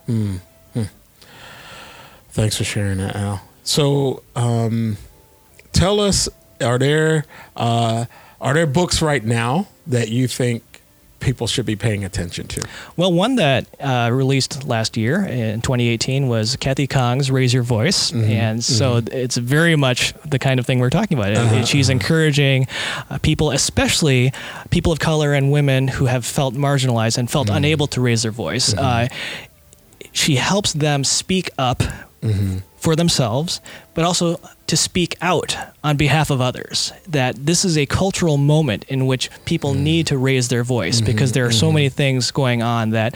Thanks 2.30 2.56
for 2.56 2.64
sharing 2.64 2.98
that, 2.98 3.16
Al. 3.16 3.42
So, 3.64 4.22
um, 4.36 4.96
tell 5.72 6.00
us: 6.00 6.28
Are 6.62 6.78
there 6.78 7.24
uh, 7.56 8.04
are 8.40 8.54
there 8.54 8.66
books 8.66 9.02
right 9.02 9.24
now 9.24 9.66
that 9.86 10.08
you 10.08 10.28
think 10.28 10.62
people 11.20 11.46
should 11.46 11.66
be 11.66 11.76
paying 11.76 12.04
attention 12.04 12.46
to? 12.48 12.62
Well, 12.96 13.12
one 13.12 13.36
that 13.36 13.66
uh, 13.80 14.10
released 14.12 14.66
last 14.66 14.96
year 14.96 15.24
in 15.24 15.60
2018 15.62 16.28
was 16.28 16.56
Kathy 16.56 16.86
Khang's 16.86 17.30
"Raise 17.30 17.52
Your 17.52 17.62
Voice," 17.62 18.12
and 18.12 18.62
so 18.64 19.00
it's 19.10 19.36
very 19.36 19.76
much 19.76 20.14
the 20.24 20.38
kind 20.38 20.60
of 20.60 20.66
thing 20.66 20.78
we're 20.78 20.90
talking 20.90 21.18
about. 21.18 21.32
And 21.32 21.66
She's 21.66 21.88
encouraging 21.88 22.66
uh, 23.10 23.18
people, 23.18 23.50
especially 23.50 24.32
people 24.70 24.92
of 24.92 24.98
color 25.00 25.32
and 25.34 25.50
women 25.50 25.88
who 25.88 26.06
have 26.06 26.24
felt 26.24 26.54
marginalized 26.54 27.18
and 27.18 27.30
felt 27.30 27.50
unable 27.50 27.86
to 27.88 28.00
raise 28.00 28.22
their 28.22 28.32
voice. 28.32 28.72
Uh, 28.74 29.08
she 30.12 30.36
helps 30.36 30.72
them 30.72 31.04
speak 31.04 31.50
up 31.58 31.82
Mm-hmm. 32.20 32.58
for 32.76 32.96
themselves, 32.96 33.60
but 33.94 34.04
also 34.04 34.40
to 34.66 34.76
speak 34.76 35.16
out 35.20 35.56
on 35.84 35.96
behalf 35.96 36.30
of 36.30 36.40
others. 36.40 36.92
That 37.06 37.46
this 37.46 37.64
is 37.64 37.78
a 37.78 37.86
cultural 37.86 38.36
moment 38.36 38.84
in 38.88 39.06
which 39.06 39.30
people 39.44 39.74
mm. 39.74 39.80
need 39.80 40.06
to 40.08 40.18
raise 40.18 40.48
their 40.48 40.64
voice 40.64 40.96
mm-hmm. 40.96 41.06
because 41.06 41.32
there 41.32 41.46
are 41.46 41.52
so 41.52 41.66
mm-hmm. 41.66 41.74
many 41.74 41.88
things 41.88 42.30
going 42.30 42.62
on 42.62 42.90
that 42.90 43.14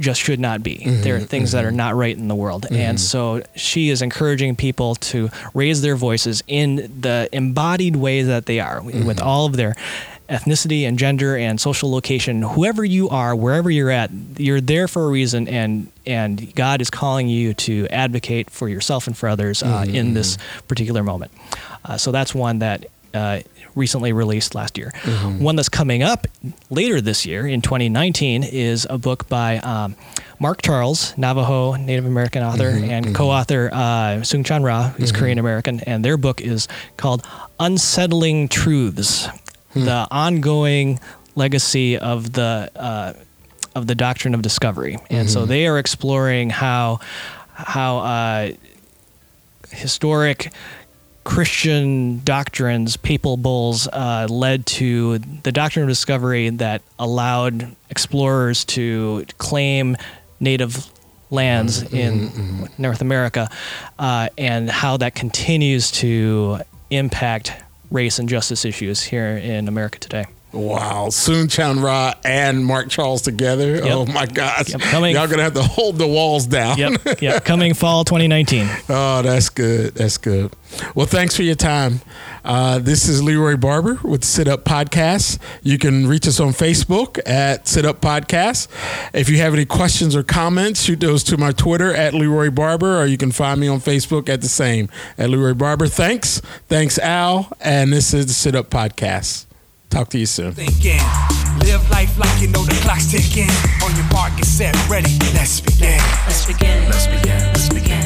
just 0.00 0.20
should 0.20 0.40
not 0.40 0.62
be. 0.62 0.84
There 0.86 1.16
are 1.16 1.20
things 1.20 1.52
that 1.52 1.64
are 1.64 1.72
not 1.72 1.96
right 1.96 2.16
in 2.16 2.28
the 2.28 2.34
world. 2.34 2.66
And 2.70 3.00
so 3.00 3.42
she 3.56 3.88
is 3.88 4.00
encouraging 4.00 4.54
people 4.56 4.94
to 4.94 5.28
raise 5.54 5.82
their 5.82 5.96
voices 5.96 6.42
in 6.46 7.00
the 7.00 7.28
embodied 7.32 7.96
way 7.96 8.22
that 8.22 8.46
they 8.46 8.60
are, 8.60 8.80
with 8.82 9.20
all 9.20 9.46
of 9.46 9.56
their 9.56 9.74
ethnicity 10.28 10.86
and 10.86 10.98
gender 10.98 11.36
and 11.36 11.60
social 11.60 11.90
location, 11.90 12.42
whoever 12.42 12.84
you 12.84 13.08
are, 13.08 13.34
wherever 13.34 13.70
you're 13.70 13.90
at, 13.90 14.10
you're 14.36 14.60
there 14.60 14.86
for 14.88 15.04
a 15.04 15.08
reason, 15.08 15.48
and 15.48 15.90
and 16.06 16.54
God 16.54 16.80
is 16.80 16.90
calling 16.90 17.28
you 17.28 17.54
to 17.54 17.86
advocate 17.88 18.50
for 18.50 18.68
yourself 18.68 19.06
and 19.06 19.16
for 19.16 19.28
others 19.28 19.62
uh, 19.62 19.84
in 19.88 20.14
this 20.14 20.38
particular 20.68 21.02
moment. 21.02 21.32
Uh, 21.84 21.96
so 21.96 22.12
that's 22.12 22.34
one 22.34 22.58
that. 22.60 22.86
Uh, 23.14 23.40
recently 23.74 24.12
released 24.12 24.54
last 24.54 24.76
year. 24.76 24.92
One 25.38 25.56
that's 25.56 25.70
coming 25.70 26.02
up 26.02 26.26
later 26.68 27.00
this 27.00 27.24
year 27.24 27.46
in 27.46 27.62
2019 27.62 28.42
is 28.44 28.86
a 28.90 28.98
book 28.98 29.26
by 29.30 29.58
um, 29.58 29.96
Mark 30.38 30.60
Charles, 30.60 31.16
Navajo 31.16 31.74
Native 31.76 32.04
American 32.04 32.42
author, 32.42 32.68
and 32.68 33.14
co-author 33.14 33.70
uh, 33.72 33.78
Soong-Chan 34.20 34.62
Rah, 34.62 34.90
who's 34.90 35.10
Korean 35.10 35.38
American, 35.38 35.80
and 35.80 36.04
their 36.04 36.18
book 36.18 36.42
is 36.42 36.68
called 36.98 37.24
"Unsettling 37.58 38.48
Truths: 38.48 39.26
The 39.74 40.06
Ongoing 40.10 41.00
Legacy 41.34 41.98
of 41.98 42.32
the 42.32 42.70
uh, 42.74 43.12
of 43.74 43.86
the 43.86 43.94
Doctrine 43.94 44.34
of 44.34 44.42
Discovery." 44.42 44.98
And 45.10 45.30
so 45.30 45.44
they 45.44 45.66
are 45.66 45.78
exploring 45.78 46.50
how 46.50 47.00
how 47.52 47.98
uh, 47.98 48.50
historic 49.70 50.52
Christian 51.24 52.22
doctrines, 52.24 52.96
papal 52.96 53.36
bulls, 53.36 53.86
uh, 53.88 54.26
led 54.30 54.64
to 54.66 55.18
the 55.18 55.52
doctrine 55.52 55.82
of 55.82 55.88
discovery 55.90 56.48
that 56.48 56.80
allowed 56.98 57.76
explorers 57.90 58.64
to 58.64 59.26
claim 59.36 59.96
native 60.40 60.86
lands 61.30 61.82
in 61.92 62.70
North 62.78 63.02
America, 63.02 63.50
uh, 63.98 64.30
and 64.38 64.70
how 64.70 64.96
that 64.96 65.14
continues 65.14 65.90
to 65.90 66.60
impact 66.90 67.52
race 67.90 68.18
and 68.18 68.28
justice 68.28 68.64
issues 68.64 69.02
here 69.02 69.36
in 69.36 69.68
America 69.68 69.98
today. 69.98 70.26
Wow, 70.50 71.08
Soong-Chan 71.08 71.80
Rah 71.80 72.14
and 72.24 72.64
Mark 72.64 72.88
Charles 72.88 73.20
together. 73.20 73.80
Oh 73.84 74.06
my 74.06 74.24
gosh, 74.24 74.70
Yep, 74.70 74.80
coming- 74.80 75.14
y'all 75.14 75.26
gonna 75.28 75.42
have 75.42 75.52
to 75.54 75.62
hold 75.62 75.98
the 75.98 76.06
walls 76.06 76.46
down. 76.46 76.78
Yep, 76.78 77.00
yep. 77.20 77.44
Coming 77.44 77.74
fall 77.74 78.04
2019. 78.04 78.66
Oh, 78.88 79.20
that's 79.22 79.50
good. 79.50 79.94
That's 79.94 80.16
good. 80.16 80.50
Well, 80.94 81.04
thanks 81.06 81.36
for 81.36 81.42
your 81.42 81.54
time. 81.54 82.00
Uh, 82.44 82.78
this 82.78 83.08
is 83.08 83.22
Leroy 83.22 83.56
Barber 83.58 83.98
with 84.02 84.24
Sit 84.24 84.48
Up 84.48 84.64
Podcast. 84.64 85.38
You 85.62 85.76
can 85.76 86.06
reach 86.06 86.26
us 86.26 86.40
on 86.40 86.50
Facebook 86.52 87.18
at 87.26 87.68
Sit 87.68 87.84
Up 87.84 88.00
Podcast. 88.00 88.68
If 89.12 89.28
you 89.28 89.36
have 89.38 89.52
any 89.52 89.66
questions 89.66 90.16
or 90.16 90.22
comments, 90.22 90.82
shoot 90.82 91.00
those 91.00 91.22
to 91.24 91.36
my 91.36 91.52
Twitter 91.52 91.92
at 91.94 92.14
Leroy 92.14 92.50
Barber, 92.50 92.96
or 93.02 93.04
you 93.06 93.18
can 93.18 93.32
find 93.32 93.60
me 93.60 93.68
on 93.68 93.80
Facebook 93.80 94.30
at 94.30 94.40
the 94.40 94.48
same 94.48 94.88
at 95.18 95.28
Leroy 95.28 95.52
Barber. 95.52 95.88
Thanks. 95.88 96.40
Thanks, 96.68 96.98
Al. 96.98 97.52
And 97.60 97.92
this 97.92 98.14
is 98.14 98.26
the 98.26 98.32
Sit 98.32 98.54
Up 98.54 98.70
Podcast. 98.70 99.44
Talk 99.90 100.08
to 100.10 100.18
you 100.18 100.26
soon. 100.26 100.52
thinking. 100.52 101.00
Live 101.60 101.88
life 101.90 102.18
like 102.18 102.40
you 102.40 102.48
know 102.48 102.62
the 102.64 102.78
clock's 102.82 103.10
ticking. 103.10 103.50
On 103.84 103.94
your 103.96 104.04
mark, 104.12 104.36
get 104.36 104.44
set, 104.44 104.74
ready. 104.88 105.18
Let's 105.34 105.60
begin. 105.60 105.98
Let's 106.26 106.46
begin. 106.46 106.84
Let's 106.84 107.06
begin. 107.68 107.97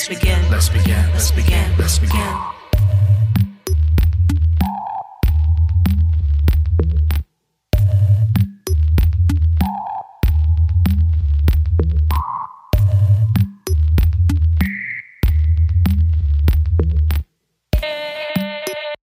Let's 0.00 0.08
begin. 0.08 0.50
Let's 0.50 0.68
begin. 0.70 0.96
Let's 1.12 1.30
begin. 1.30 1.76
Let's 1.76 1.78
begin. 1.78 1.78
Let's 1.78 1.98
begin. 1.98 2.59